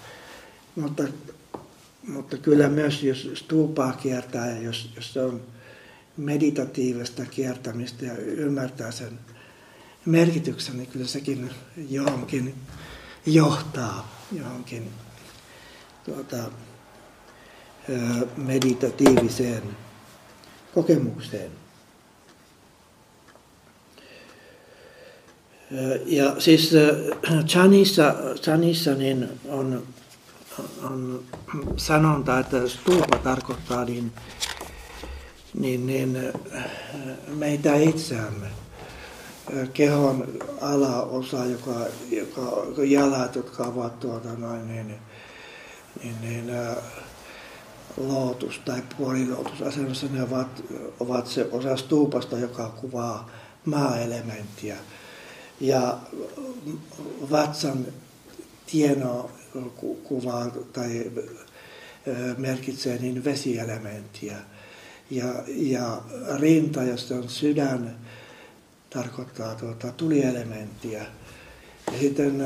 Mutta, 0.76 1.02
mutta 2.08 2.36
kyllä 2.36 2.68
myös, 2.68 3.02
jos 3.02 3.30
stuupaa 3.34 3.92
kiertää 3.92 4.50
ja 4.50 4.62
jos, 4.62 4.90
jos 4.96 5.12
se 5.12 5.22
on 5.22 5.40
meditatiivista 6.16 7.26
kiertämistä 7.26 8.04
ja 8.06 8.16
ymmärtää 8.16 8.90
sen 8.90 9.18
merkityksen, 10.06 10.76
niin 10.76 10.86
kyllä 10.86 11.06
sekin 11.06 11.50
johonkin 11.90 12.54
johtaa 13.26 14.16
johonkin 14.32 14.90
tuota, 16.04 16.50
meditatiiviseen 18.36 19.62
kokemukseen. 20.74 21.50
Ja 26.06 26.40
siis 26.40 26.72
Chanissa, 27.46 28.14
Chanissa 28.42 28.94
niin 28.94 29.28
on, 29.48 29.82
on 30.82 31.22
sanonta, 31.76 32.38
että 32.38 32.68
stuupa 32.68 33.18
tarkoittaa 33.18 33.84
niin, 33.84 34.12
niin, 35.54 35.86
niin 35.86 36.18
meitä 37.28 37.76
itseämme 37.76 38.46
kehon 39.72 40.28
alaosa, 40.60 41.44
joka, 41.44 41.74
joka, 42.10 42.42
jalat, 42.84 43.36
jotka 43.36 43.64
ovat 43.64 44.00
tuota 44.00 44.28
noin, 44.28 44.68
niin, 44.68 44.94
niin, 46.02 46.20
niin 46.20 46.50
lootus- 47.96 48.60
tai 48.64 48.82
puolilootusasennossa, 48.98 50.06
ne 50.12 50.22
ovat, 50.22 50.62
ovat 51.00 51.26
se 51.26 51.48
osa 51.52 51.76
stuupasta, 51.76 52.38
joka 52.38 52.68
kuvaa 52.68 53.30
maa-elementtiä. 53.64 54.76
Ja 55.60 55.98
vatsan 57.30 57.86
tieno 58.66 59.30
kuvaa 60.04 60.50
tai 60.72 61.12
merkitsee 62.38 62.98
niin 62.98 63.24
vesielementtiä. 63.24 64.36
Ja, 65.10 65.42
ja 65.48 66.02
rinta, 66.38 66.82
jossa 66.82 67.14
on 67.14 67.28
sydän, 67.28 67.96
tarkoittaa 68.90 69.54
tuota 69.54 69.92
tulielementtiä. 69.92 71.06
Ja 71.92 71.98
sitten 72.00 72.42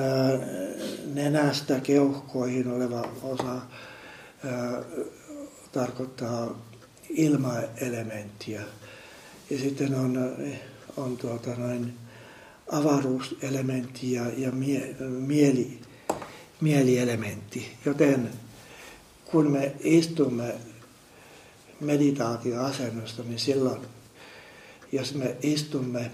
nenästä 1.15 1.81
keuhkoihin 1.81 2.71
oleva 2.71 3.09
osa 3.23 3.61
tarkoittaa 5.73 6.63
ilmaelementtiä. 7.11 8.63
Ja 9.51 9.59
sitten 9.59 9.95
on, 9.95 10.37
on 10.97 11.17
tuota 11.17 11.51
noin 11.55 11.95
avaruuselementti 12.73 14.13
ja, 14.13 14.25
ja 14.37 14.53
mie, 14.53 14.97
mieli, 15.09 15.81
mielielementti. 16.61 17.77
Joten 17.85 18.31
kun 19.25 19.51
me 19.51 19.73
istumme 19.81 20.55
meditaatioasennosta, 21.81 23.23
niin 23.23 23.39
silloin, 23.39 23.81
jos 24.93 25.15
me 25.15 25.37
istumme 25.43 26.11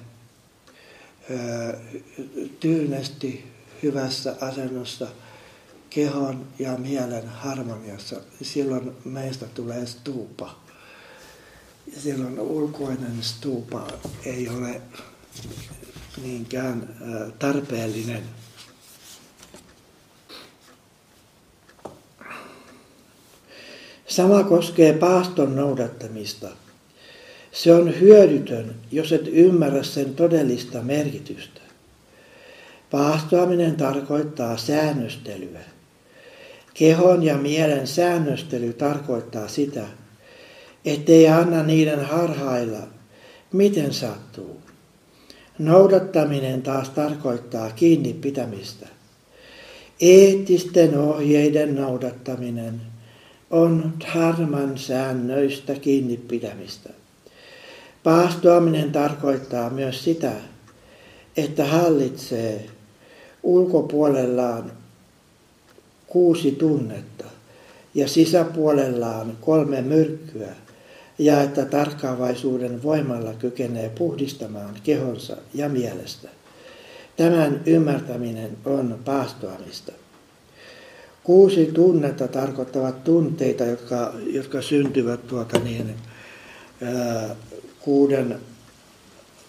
tyynesti 2.61 3.45
hyvässä 3.83 4.37
asennossa 4.40 5.09
kehon 5.96 6.46
ja 6.59 6.76
mielen 6.76 7.28
harmoniassa, 7.28 8.20
silloin 8.42 8.92
meistä 9.04 9.46
tulee 9.46 9.87
stuupa. 9.87 10.56
Ja 11.94 12.00
silloin 12.00 12.40
ulkoinen 12.40 13.22
stuupa 13.22 13.87
ei 14.24 14.48
ole 14.48 14.80
niinkään 16.22 16.96
tarpeellinen. 17.38 18.22
Sama 24.06 24.44
koskee 24.44 24.92
paaston 24.92 25.56
noudattamista– 25.56 26.48
se 27.52 27.74
on 27.74 28.00
hyödytön, 28.00 28.74
jos 28.92 29.12
et 29.12 29.28
ymmärrä 29.28 29.82
sen 29.82 30.14
todellista 30.14 30.82
merkitystä. 30.82 31.61
Paastoaminen 32.90 33.76
tarkoittaa 33.76 34.56
säännöstelyä. 34.56 35.75
Kehon 36.78 37.22
ja 37.22 37.36
mielen 37.36 37.86
säännöstely 37.86 38.72
tarkoittaa 38.72 39.48
sitä, 39.48 39.86
ettei 40.84 41.28
anna 41.28 41.62
niiden 41.62 42.04
harhailla, 42.04 42.82
miten 43.52 43.92
sattuu. 43.92 44.60
Noudattaminen 45.58 46.62
taas 46.62 46.88
tarkoittaa 46.88 47.70
kiinni 47.70 48.12
pitämistä. 48.12 48.86
Eettisten 50.00 50.98
ohjeiden 50.98 51.74
noudattaminen 51.74 52.80
on 53.50 53.92
dharman 54.00 54.78
säännöistä 54.78 55.74
kiinni 55.74 56.16
pitämistä. 56.16 56.90
Paastoaminen 58.02 58.92
tarkoittaa 58.92 59.70
myös 59.70 60.04
sitä, 60.04 60.32
että 61.36 61.64
hallitsee 61.64 62.66
ulkopuolellaan 63.42 64.72
kuusi 66.16 66.52
tunnetta 66.52 67.24
ja 67.94 68.09
sisäpuolellaan 68.09 69.37
kolme 69.40 69.83
myrkkyä 69.83 70.55
ja 71.18 71.42
että 71.42 71.64
tarkkaavaisuuden 71.64 72.83
voimalla 72.83 73.35
kykenee 73.35 73.88
puhdistamaan 73.88 74.74
kehonsa 74.83 75.37
ja 75.55 75.68
mielestä. 75.68 76.29
Tämän 77.16 77.61
ymmärtäminen 77.66 78.57
on 78.64 78.98
paastoamista. 79.05 79.92
Kuusi 81.24 81.66
tunnetta 81.66 82.29
tarkoittavat 82.29 83.05
tunteita, 83.05 83.64
jotka, 83.64 84.14
jotka 84.26 84.62
syntyvät 84.62 85.26
tuota 85.26 85.59
niin, 85.59 85.94
ää, 86.83 87.37
kuuden, 87.81 88.40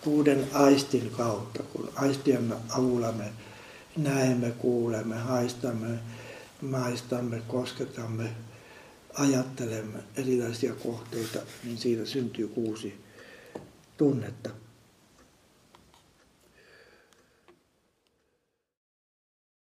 kuuden 0.04 0.48
aistin 0.54 1.12
kautta, 1.18 1.64
kun 1.64 1.90
aistien 1.96 2.54
avulla 2.70 3.12
me 3.12 3.26
näemme, 3.98 4.52
kuulemme, 4.52 5.16
haistamme, 5.16 5.88
maistamme, 6.62 7.42
kosketamme, 7.48 8.30
ajattelemme 9.14 10.00
erilaisia 10.16 10.74
kohteita, 10.76 11.40
niin 11.64 11.78
siitä 11.78 12.06
syntyy 12.06 12.48
kuusi 12.48 13.04
tunnetta. 13.98 14.50